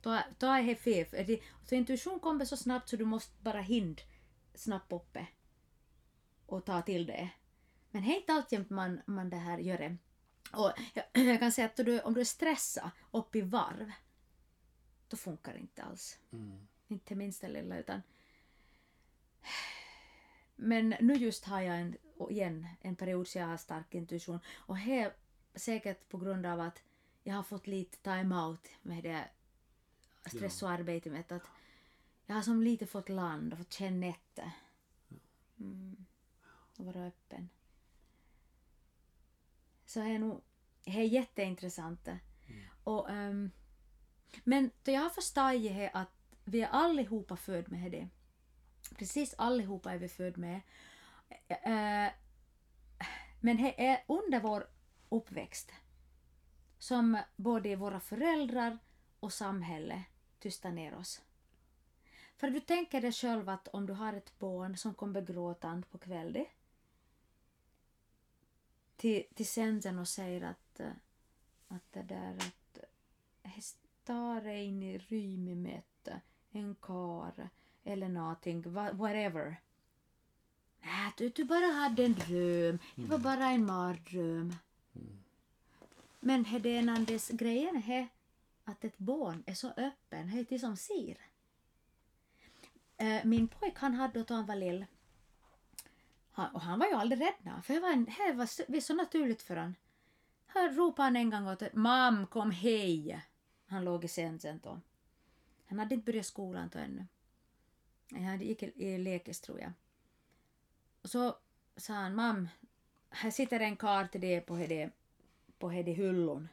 [0.00, 1.38] Då, då är det fel.
[1.64, 3.96] Så intuition kommer så snabbt så du måste bara hinna
[4.54, 5.26] snabbt uppe
[6.46, 7.30] och ta till det.
[7.90, 9.96] Men det är inte alltid man, man det här gör det.
[10.52, 13.92] Och jag, jag kan säga att du, om du är stressad upp i varv,
[15.08, 16.18] då funkar det inte alls.
[16.32, 16.66] Mm.
[16.88, 18.02] Inte minsta lilla utan...
[20.56, 24.40] Men nu just har jag en, och igen en period så jag har stark intuition
[24.56, 25.12] och det är
[25.54, 26.82] säkert på grund av att
[27.22, 29.28] jag har fått lite time-out med det
[30.26, 31.42] stress och arbete med att
[32.26, 34.50] jag har som lite fått land och fått känna efter.
[35.58, 36.06] Mm.
[36.76, 37.48] Och vara öppen.
[39.86, 40.42] Så det är nog
[40.86, 42.08] det är jätteintressant.
[42.84, 43.50] Och, ehm,
[44.44, 46.08] men då jag har förstått att
[46.44, 48.08] vi är allihopa född med det.
[48.94, 50.60] Precis allihopa är vi född med.
[51.28, 52.12] Eh, eh,
[53.40, 54.66] Men det är eh, under vår
[55.08, 55.72] uppväxt
[56.78, 58.78] som både våra föräldrar
[59.20, 60.04] och samhälle
[60.38, 61.22] tystar ner oss.
[62.36, 65.98] För du tänker dig själv att om du har ett barn som kommer gråtande på
[65.98, 66.46] kvällen
[68.96, 70.92] till, till sängen och säger att, eh,
[71.68, 72.78] att det där att
[73.42, 76.08] hästar in i rymmet,
[76.50, 77.48] en kar
[77.84, 79.56] eller någonting, whatever.
[80.86, 84.56] Nej, du, du bara hade en dröm, det var bara en mardröm.
[86.20, 88.08] Men är det en andes grejen är
[88.64, 91.16] att ett barn är så öppen, det är det som ser.
[92.96, 94.86] Eh, Min pojk han hade då han var lill,
[96.32, 98.62] han, och han var ju aldrig rädd nå, för det var, en, det var så,
[98.66, 99.74] det var så naturligt för han.
[100.46, 103.24] Han ropade han en gång åt Mam, kom hej!
[103.66, 104.80] Han låg i sängen då.
[105.66, 107.06] Han hade inte börjat skolan då ännu.
[108.10, 109.72] Han gick i, i lekis tror jag.
[111.06, 111.36] Och så
[111.76, 112.48] sa han, mam,
[113.10, 114.90] här sitter en karl till det på det,
[115.58, 116.48] på det hyllon.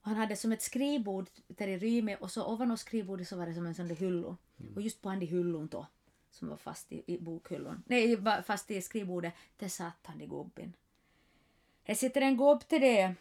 [0.00, 3.46] Och han hade som ett skrivbord där i rymet och så ovanpå skrivbordet så var
[3.46, 4.36] det som en sån där hyllo.
[4.74, 5.86] Och just på han hyllon då,
[6.30, 10.72] som var fast i, i bokhyllon, nej fast i skrivbordet, där satt han i gubben.
[11.84, 13.14] Här sitter en gubb till det.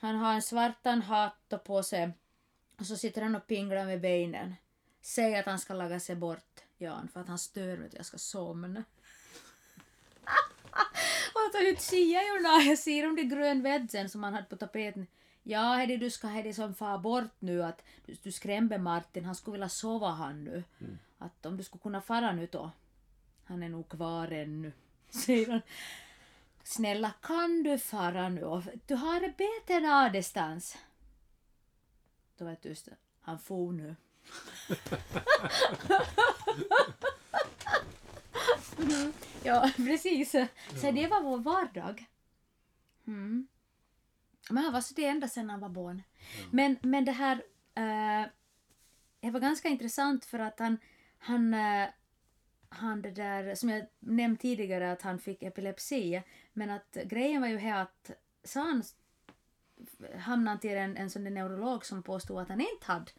[0.00, 2.10] Han har en svartan hatt på sig
[2.78, 4.54] och så sitter han och pinglar med benen.
[5.00, 8.06] Säger att han ska laga sig bort, Jan, för att han stör mig att jag
[8.06, 8.84] ska somna.
[11.66, 15.06] Ut ser jag ser om det grön vädsen som han hade på tapeten.
[15.42, 19.34] Ja, Hedi, du ska Hedi som far bort nu att du, du skrämde Martin, han
[19.34, 20.64] skulle vilja sova han nu.
[21.18, 22.70] Att om du skulle kunna fara nu då.
[23.44, 24.72] Han är nog kvar ännu,
[25.10, 25.60] säger han.
[26.64, 28.40] Snälla, kan du fara nu?
[28.86, 30.78] Du har bättre någonstans.
[32.38, 32.88] Då var det tyst.
[33.20, 33.96] Han for nu.
[38.80, 39.12] Mm,
[39.44, 40.30] ja, precis.
[40.76, 42.06] Så det var vår vardag.
[43.06, 43.46] Mm.
[44.50, 46.02] Men han var så det ända sedan han var barn.
[46.50, 47.42] Men, men det här...
[47.74, 48.26] eh,
[49.20, 50.78] det var ganska intressant för att han...
[51.18, 51.88] Han, eh,
[52.72, 56.22] han det där, som jag nämnt tidigare att han fick epilepsi.
[56.52, 58.10] Men att grejen var ju här att
[58.44, 58.82] så han
[60.18, 63.10] hamnade till en, en sån där neurolog som påstod att han inte hade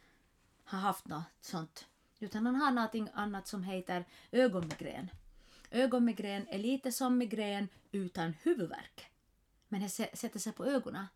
[0.64, 1.86] har haft något sånt.
[2.18, 5.10] Utan han har någonting annat som heter ögonmigrän.
[5.72, 9.06] Ögonmigrän är lite som migrän utan huvudvärk.
[9.68, 11.06] Men det sä- sätter sig på ögonen.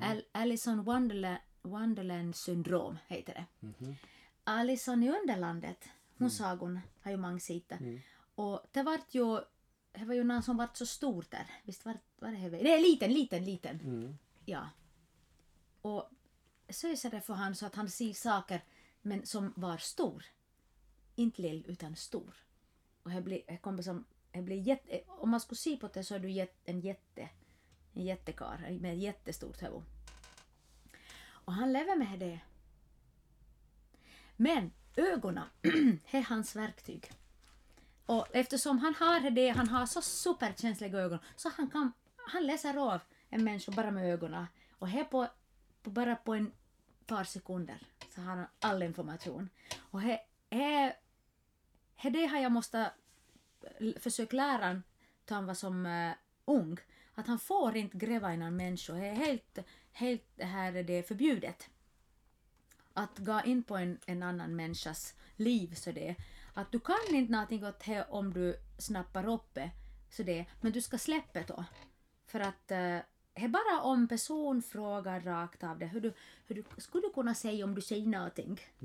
[0.00, 3.44] Al- Alison Wonderland, Wonderland syndrom heter det.
[4.44, 5.88] Alison i Underlandet,
[6.18, 7.72] hon sagon har ju många sett.
[8.34, 9.40] Och det vart ju
[9.92, 11.46] det var ju någon som vart så stor där.
[11.62, 12.62] Visst var, var det Heve?
[12.62, 13.80] Nej, liten, liten, liten.
[13.80, 14.18] Mm.
[14.44, 14.68] Ja.
[15.82, 16.10] Och
[16.68, 18.64] så är det för han så att han ser saker
[19.02, 20.24] men som var stor.
[21.14, 22.34] Inte lill utan stor.
[23.04, 26.04] Och det blir, det kommer som, det blir jätte, om man skulle se på det
[26.04, 27.28] så är du en jätte,
[27.92, 29.82] en jättekar med ett jättestort huvud.
[31.26, 32.40] Och han lever med det.
[34.36, 35.44] Men ögonen,
[36.10, 37.10] är hans verktyg.
[38.06, 42.76] Och eftersom han har det, han har så superkänsliga ögon, så han kan, han läser
[42.76, 44.46] av en människa bara med ögonen.
[44.70, 45.26] Och här på,
[45.82, 46.52] på, bara på en
[47.06, 47.78] par sekunder
[48.14, 49.48] så har han all information.
[49.78, 50.18] Och här
[50.50, 50.96] he,
[52.10, 52.92] det har jag måste
[53.62, 54.82] eh, försöka lära han
[55.24, 56.12] då han var som uh,
[56.44, 56.78] ung.
[57.14, 58.94] Att han får inte gräva innan människor.
[58.94, 59.58] Det är helt,
[59.92, 61.70] helt det här är det förbjudet.
[62.92, 66.14] Att gå in på en, en annan människas liv så det.
[66.54, 69.70] Att du kan inte någonting åt det om du snappar upp det.
[70.10, 70.46] Så det.
[70.60, 71.64] Men du ska släppa det då.
[72.26, 72.98] För att uh,
[73.34, 75.86] det är bara om person frågar rakt av det.
[75.86, 76.12] Hur du,
[76.46, 78.60] hur du, skulle du kunna säga om du säger någonting?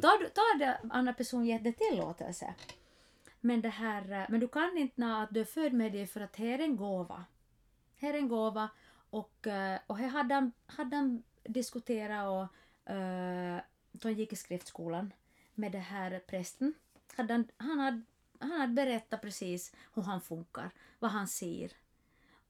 [0.00, 2.54] då har du- då har det andra person gett dig tillåtelse.
[3.40, 6.06] Men, det här, eh, men du kan inte nå att du är född med det
[6.06, 7.24] för att det är en gåva.
[8.00, 8.68] Det är en gåva
[9.10, 12.42] och, eh, och här hade han, hade han diskuterat och
[12.94, 13.58] uh,
[13.92, 15.12] då han gick i skriftskolan
[15.54, 16.74] med det här prästen.
[17.16, 18.02] Hade han, han, hade,
[18.38, 21.72] han hade berättat precis hur han funkar, vad han ser.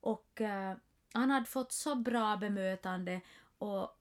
[0.05, 0.76] Och eh,
[1.12, 3.20] han hade fått så bra bemötande
[3.59, 3.98] och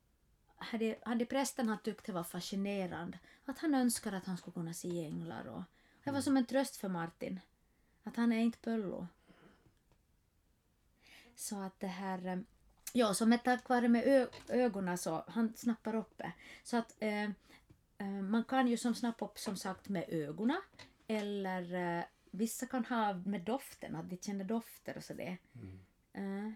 [0.56, 3.20] hade, hade prästen han tyckt det var fascinerande.
[3.45, 5.64] Att han önskar att han skulle kunna se änglar och
[6.04, 7.39] det var som en tröst för Martin.
[8.04, 9.08] Att han är inte pöllo.
[11.36, 12.26] Så att det här...
[12.28, 12.38] eh,
[12.95, 16.34] Ja, som ett tack vare med ögonen så han snappar upp det.
[16.64, 17.24] Så att eh,
[17.97, 20.62] eh, man kan ju som snappa upp som sagt med ögonen
[21.08, 25.38] eller eh, vissa kan ha med doften, att de känner dofter och sådär.
[26.14, 26.51] Eh,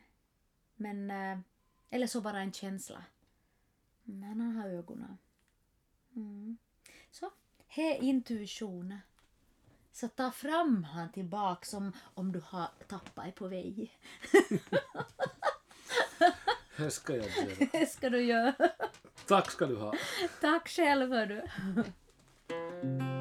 [0.76, 1.40] men, eh,
[1.90, 3.04] eller så bara en känsla.
[4.04, 5.18] Men han har ögonen.
[6.16, 6.58] Mm.
[7.12, 7.32] Så,
[7.68, 9.00] här är intuition.
[9.92, 13.98] Så ta fram han tillbaka som om du har tappat på väg.
[16.78, 17.68] Det ska jag göra.
[17.72, 18.54] Det ska du göra.
[19.28, 19.94] Tack ska du ha.
[20.42, 21.42] Tack själv hördu.